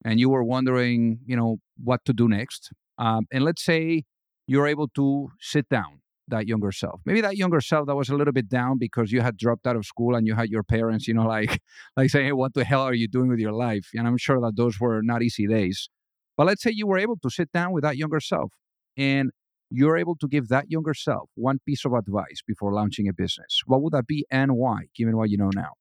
and 0.06 0.20
you 0.20 0.30
were 0.30 0.44
wondering, 0.44 1.20
you 1.26 1.36
know, 1.36 1.58
what 1.82 2.04
to 2.06 2.14
do 2.14 2.28
next. 2.28 2.72
Um, 2.98 3.26
and 3.32 3.44
let's 3.44 3.64
say 3.64 4.04
you're 4.48 4.68
able 4.68 4.88
to 4.90 5.30
sit 5.40 5.68
down 5.70 6.02
that 6.28 6.48
younger 6.48 6.72
self. 6.72 7.02
Maybe 7.06 7.22
that 7.22 7.36
younger 7.36 7.60
self 7.60 7.88
that 7.88 7.96
was 7.96 8.10
a 8.10 8.16
little 8.16 8.34
bit 8.34 8.48
down 8.48 8.78
because 8.78 9.12
you 9.12 9.22
had 9.22 9.38
dropped 9.38 9.68
out 9.68 9.76
of 9.76 9.86
school 9.86 10.16
and 10.16 10.26
you 10.26 10.36
had 10.36 10.50
your 10.50 10.64
parents, 10.64 11.08
you 11.08 11.14
know, 11.14 11.28
like 11.28 11.62
like 11.98 12.10
saying, 12.10 12.28
hey, 12.28 12.32
"What 12.32 12.54
the 12.54 12.64
hell 12.64 12.82
are 12.82 12.94
you 12.94 13.08
doing 13.08 13.30
with 13.30 13.40
your 13.40 13.52
life?" 13.52 13.90
And 13.94 14.08
I'm 14.08 14.18
sure 14.18 14.40
that 14.42 14.56
those 14.56 14.80
were 14.80 15.02
not 15.02 15.22
easy 15.22 15.48
days. 15.48 15.90
But 16.38 16.48
let's 16.48 16.64
say 16.64 16.72
you 16.72 16.88
were 16.88 16.98
able 16.98 17.18
to 17.18 17.30
sit 17.30 17.52
down 17.52 17.72
with 17.72 17.84
that 17.84 17.98
younger 17.98 18.20
self 18.20 18.54
and 18.98 19.32
you're 19.70 19.98
able 19.98 20.16
to 20.18 20.28
give 20.28 20.50
that 20.50 20.70
younger 20.70 20.94
self 20.94 21.30
one 21.36 21.60
piece 21.66 21.86
of 21.86 21.94
advice 21.94 22.42
before 22.46 22.74
launching 22.74 23.08
a 23.08 23.14
business. 23.14 23.62
What 23.66 23.82
would 23.82 23.94
that 23.94 24.08
be 24.08 24.26
and 24.30 24.56
why, 24.56 24.86
given 24.96 25.18
what 25.18 25.30
you 25.30 25.38
know 25.38 25.52
now? 25.54 25.74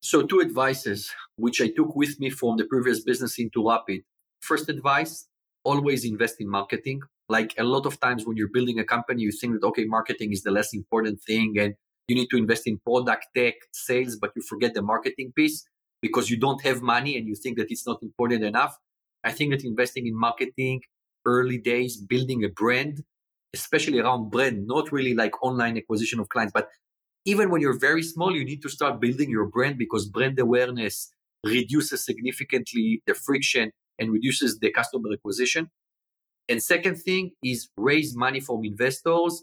So, 0.00 0.22
two 0.22 0.40
advices 0.40 1.10
which 1.36 1.60
I 1.60 1.68
took 1.68 1.94
with 1.96 2.20
me 2.20 2.30
from 2.30 2.56
the 2.56 2.64
previous 2.64 3.00
business 3.00 3.38
into 3.38 3.60
Rapyd. 3.60 4.02
First 4.40 4.68
advice 4.68 5.26
always 5.64 6.04
invest 6.04 6.40
in 6.40 6.48
marketing. 6.48 7.02
Like 7.28 7.54
a 7.58 7.64
lot 7.64 7.84
of 7.84 8.00
times 8.00 8.24
when 8.26 8.36
you're 8.36 8.52
building 8.52 8.78
a 8.78 8.84
company, 8.84 9.22
you 9.22 9.32
think 9.32 9.54
that, 9.54 9.66
okay, 9.66 9.84
marketing 9.84 10.32
is 10.32 10.42
the 10.42 10.50
less 10.50 10.72
important 10.72 11.20
thing 11.20 11.58
and 11.58 11.74
you 12.06 12.14
need 12.14 12.28
to 12.30 12.38
invest 12.38 12.66
in 12.66 12.78
product, 12.78 13.26
tech, 13.36 13.54
sales, 13.72 14.16
but 14.16 14.30
you 14.34 14.42
forget 14.42 14.72
the 14.74 14.82
marketing 14.82 15.32
piece 15.36 15.66
because 16.00 16.30
you 16.30 16.38
don't 16.38 16.62
have 16.62 16.80
money 16.80 17.18
and 17.18 17.26
you 17.26 17.34
think 17.34 17.58
that 17.58 17.70
it's 17.70 17.86
not 17.86 18.02
important 18.02 18.42
enough. 18.44 18.78
I 19.24 19.32
think 19.32 19.52
that 19.52 19.64
investing 19.64 20.06
in 20.06 20.18
marketing, 20.18 20.82
early 21.26 21.58
days, 21.58 21.96
building 21.96 22.44
a 22.44 22.48
brand, 22.48 23.02
especially 23.54 23.98
around 23.98 24.30
brand, 24.30 24.66
not 24.66 24.92
really 24.92 25.14
like 25.14 25.42
online 25.42 25.76
acquisition 25.76 26.20
of 26.20 26.28
clients, 26.28 26.52
but 26.52 26.68
even 27.24 27.50
when 27.50 27.60
you're 27.60 27.78
very 27.78 28.02
small, 28.02 28.34
you 28.34 28.44
need 28.44 28.62
to 28.62 28.68
start 28.68 29.00
building 29.00 29.28
your 29.30 29.46
brand 29.46 29.76
because 29.78 30.06
brand 30.06 30.38
awareness 30.38 31.12
reduces 31.44 32.04
significantly 32.04 33.02
the 33.06 33.14
friction 33.14 33.70
and 33.98 34.12
reduces 34.12 34.58
the 34.58 34.70
customer 34.70 35.10
acquisition. 35.12 35.70
And 36.48 36.62
second 36.62 36.96
thing 36.96 37.32
is 37.44 37.68
raise 37.76 38.16
money 38.16 38.40
from 38.40 38.64
investors. 38.64 39.42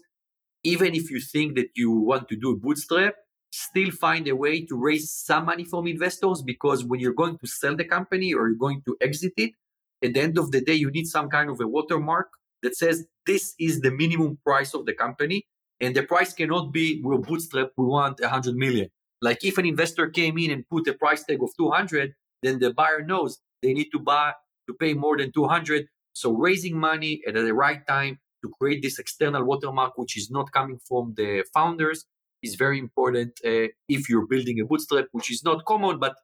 Even 0.64 0.94
if 0.94 1.10
you 1.10 1.20
think 1.20 1.54
that 1.56 1.68
you 1.76 1.92
want 1.92 2.28
to 2.28 2.36
do 2.36 2.50
a 2.50 2.56
bootstrap, 2.56 3.14
still 3.52 3.90
find 3.92 4.26
a 4.26 4.34
way 4.34 4.66
to 4.66 4.76
raise 4.76 5.12
some 5.12 5.44
money 5.46 5.64
from 5.64 5.86
investors 5.86 6.42
because 6.42 6.84
when 6.84 6.98
you're 6.98 7.14
going 7.14 7.38
to 7.38 7.46
sell 7.46 7.76
the 7.76 7.84
company 7.84 8.34
or 8.34 8.48
you're 8.48 8.58
going 8.58 8.82
to 8.86 8.96
exit 9.00 9.32
it, 9.36 9.52
at 10.02 10.14
the 10.14 10.20
end 10.20 10.38
of 10.38 10.50
the 10.50 10.60
day, 10.60 10.74
you 10.74 10.90
need 10.90 11.06
some 11.06 11.28
kind 11.28 11.50
of 11.50 11.60
a 11.60 11.66
watermark 11.66 12.28
that 12.62 12.76
says 12.76 13.06
this 13.26 13.54
is 13.58 13.80
the 13.80 13.90
minimum 13.90 14.38
price 14.44 14.74
of 14.74 14.86
the 14.86 14.94
company. 14.94 15.46
And 15.80 15.94
the 15.94 16.02
price 16.02 16.32
cannot 16.32 16.72
be 16.72 17.00
we're 17.02 17.18
bootstrap, 17.18 17.70
we 17.76 17.84
want 17.84 18.20
100 18.20 18.56
million. 18.56 18.88
Like 19.20 19.44
if 19.44 19.58
an 19.58 19.66
investor 19.66 20.08
came 20.08 20.38
in 20.38 20.50
and 20.50 20.68
put 20.68 20.86
a 20.88 20.94
price 20.94 21.24
tag 21.24 21.42
of 21.42 21.50
200, 21.58 22.14
then 22.42 22.58
the 22.58 22.72
buyer 22.72 23.02
knows 23.02 23.38
they 23.62 23.72
need 23.72 23.90
to 23.92 23.98
buy 23.98 24.32
to 24.68 24.74
pay 24.74 24.94
more 24.94 25.16
than 25.16 25.32
200. 25.32 25.86
So 26.14 26.32
raising 26.32 26.78
money 26.78 27.20
at 27.26 27.34
the 27.34 27.52
right 27.52 27.86
time 27.86 28.18
to 28.42 28.50
create 28.58 28.82
this 28.82 28.98
external 28.98 29.44
watermark, 29.44 29.96
which 29.96 30.16
is 30.16 30.30
not 30.30 30.52
coming 30.52 30.78
from 30.88 31.14
the 31.16 31.44
founders, 31.52 32.04
is 32.42 32.54
very 32.54 32.78
important 32.78 33.32
uh, 33.44 33.68
if 33.88 34.08
you're 34.08 34.26
building 34.26 34.60
a 34.60 34.64
bootstrap, 34.64 35.06
which 35.12 35.30
is 35.30 35.42
not 35.42 35.64
common, 35.64 35.98
but 35.98 36.14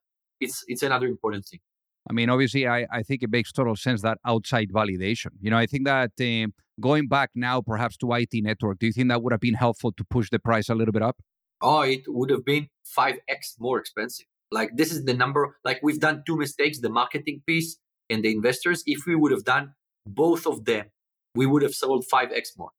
it's 0.41 0.65
it's 0.69 0.83
another 0.83 1.07
important 1.07 1.47
thing. 1.47 1.61
I 2.09 2.13
mean, 2.13 2.31
obviously, 2.31 2.67
I, 2.67 2.87
I 2.91 3.03
think 3.03 3.23
it 3.23 3.31
makes 3.31 3.53
total 3.53 3.77
sense 3.77 4.03
that 4.03 4.19
outside 4.27 4.71
validation. 4.71 5.29
You 5.41 5.51
know, 5.51 5.59
I 5.59 5.67
think 5.67 5.87
that 5.87 6.11
um, 6.21 6.53
going 6.81 7.07
back 7.07 7.31
now, 7.35 7.61
perhaps 7.61 7.97
to 7.99 8.13
IT 8.13 8.31
network, 8.35 8.79
do 8.79 8.87
you 8.87 8.93
think 8.93 9.09
that 9.09 9.23
would 9.23 9.33
have 9.33 9.41
been 9.41 9.55
helpful 9.55 9.93
to 9.93 10.05
push 10.05 10.29
the 10.31 10.39
price 10.39 10.69
a 10.69 10.75
little 10.75 10.93
bit 10.93 11.03
up? 11.03 11.19
Oh, 11.61 11.83
it 11.83 12.03
would 12.09 12.31
have 12.31 12.45
been 12.45 12.69
5x 12.97 13.61
more 13.61 13.79
expensive. 13.79 14.27
Like, 14.51 14.71
this 14.77 14.93
is 14.93 15.05
the 15.05 15.15
number, 15.15 15.57
like, 15.65 15.81
we've 15.83 16.01
done 16.01 16.25
two 16.27 16.37
mistakes 16.37 16.81
the 16.81 16.91
marketing 16.91 17.43
piece 17.47 17.79
and 18.11 18.25
the 18.25 18.33
investors. 18.33 18.83
If 18.85 19.07
we 19.07 19.15
would 19.15 19.33
have 19.33 19.45
done 19.45 19.75
both 20.05 20.47
of 20.47 20.65
them, 20.65 20.87
we 21.35 21.47
would 21.47 21.63
have 21.63 21.75
sold 21.75 22.05
5x 22.13 22.59
more. 22.59 22.71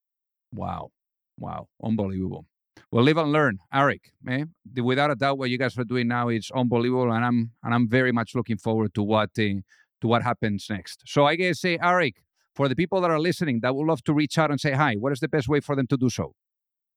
Wow. 0.53 0.91
Wow. 1.39 1.67
Unbelievable. 1.83 2.45
Well, 2.91 3.03
live 3.03 3.17
and 3.17 3.31
learn, 3.31 3.59
Arik. 3.73 4.01
Eh? 4.27 4.45
Without 4.81 5.12
a 5.12 5.15
doubt, 5.15 5.38
what 5.38 5.49
you 5.49 5.57
guys 5.57 5.77
are 5.77 5.83
doing 5.83 6.07
now 6.07 6.29
is 6.29 6.51
unbelievable, 6.55 7.12
and 7.12 7.25
I'm 7.25 7.51
and 7.63 7.73
I'm 7.73 7.89
very 7.89 8.12
much 8.12 8.36
looking 8.36 8.57
forward 8.57 8.93
to 8.93 9.03
what 9.03 9.31
uh, 9.39 9.62
to 10.01 10.07
what 10.07 10.21
happens 10.21 10.67
next. 10.69 11.01
So 11.05 11.25
I 11.25 11.36
guess, 11.36 11.62
say, 11.62 11.77
uh, 11.77 11.88
Arik, 11.88 12.15
for 12.55 12.67
the 12.67 12.75
people 12.75 13.01
that 13.01 13.09
are 13.09 13.19
listening 13.19 13.62
that 13.62 13.75
would 13.75 13.88
love 13.88 14.03
to 14.03 14.13
reach 14.13 14.38
out 14.38 14.51
and 14.51 14.59
say 14.59 14.73
hi, 14.73 14.95
what 14.95 15.12
is 15.12 15.19
the 15.19 15.27
best 15.27 15.47
way 15.47 15.59
for 15.59 15.75
them 15.75 15.88
to 15.88 15.97
do 15.97 16.09
so? 16.09 16.36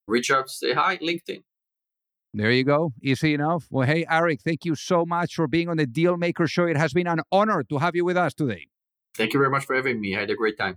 Reach 0.07 0.31
out, 0.31 0.51
say 0.51 0.75
hi, 0.75 0.99
LinkedIn. 0.99 1.43
There 2.35 2.51
you 2.51 2.65
go. 2.65 2.93
Easy 3.03 3.33
enough. 3.33 3.67
Well, 3.71 3.87
hey, 3.87 4.05
Arik, 4.05 4.43
thank 4.43 4.67
you 4.67 4.75
so 4.75 5.07
much 5.07 5.35
for 5.35 5.47
being 5.47 5.71
on 5.71 5.79
the 5.79 5.87
Dealmaker 5.87 6.47
Show. 6.49 6.67
It 6.67 6.77
has 6.77 6.93
been 6.93 7.07
an 7.07 7.21
honor 7.33 7.63
to 7.65 7.79
have 7.79 7.97
you 7.97 8.05
with 8.05 8.19
us 8.19 8.35
today. 8.35 8.67
Thank 9.17 9.33
you 9.33 9.41
very 9.41 9.51
much 9.51 9.65
for 9.65 9.75
having 9.75 9.99
me. 9.99 10.15
I 10.15 10.21
had 10.21 10.31
a 10.31 10.35
great 10.35 10.59
time. 10.59 10.77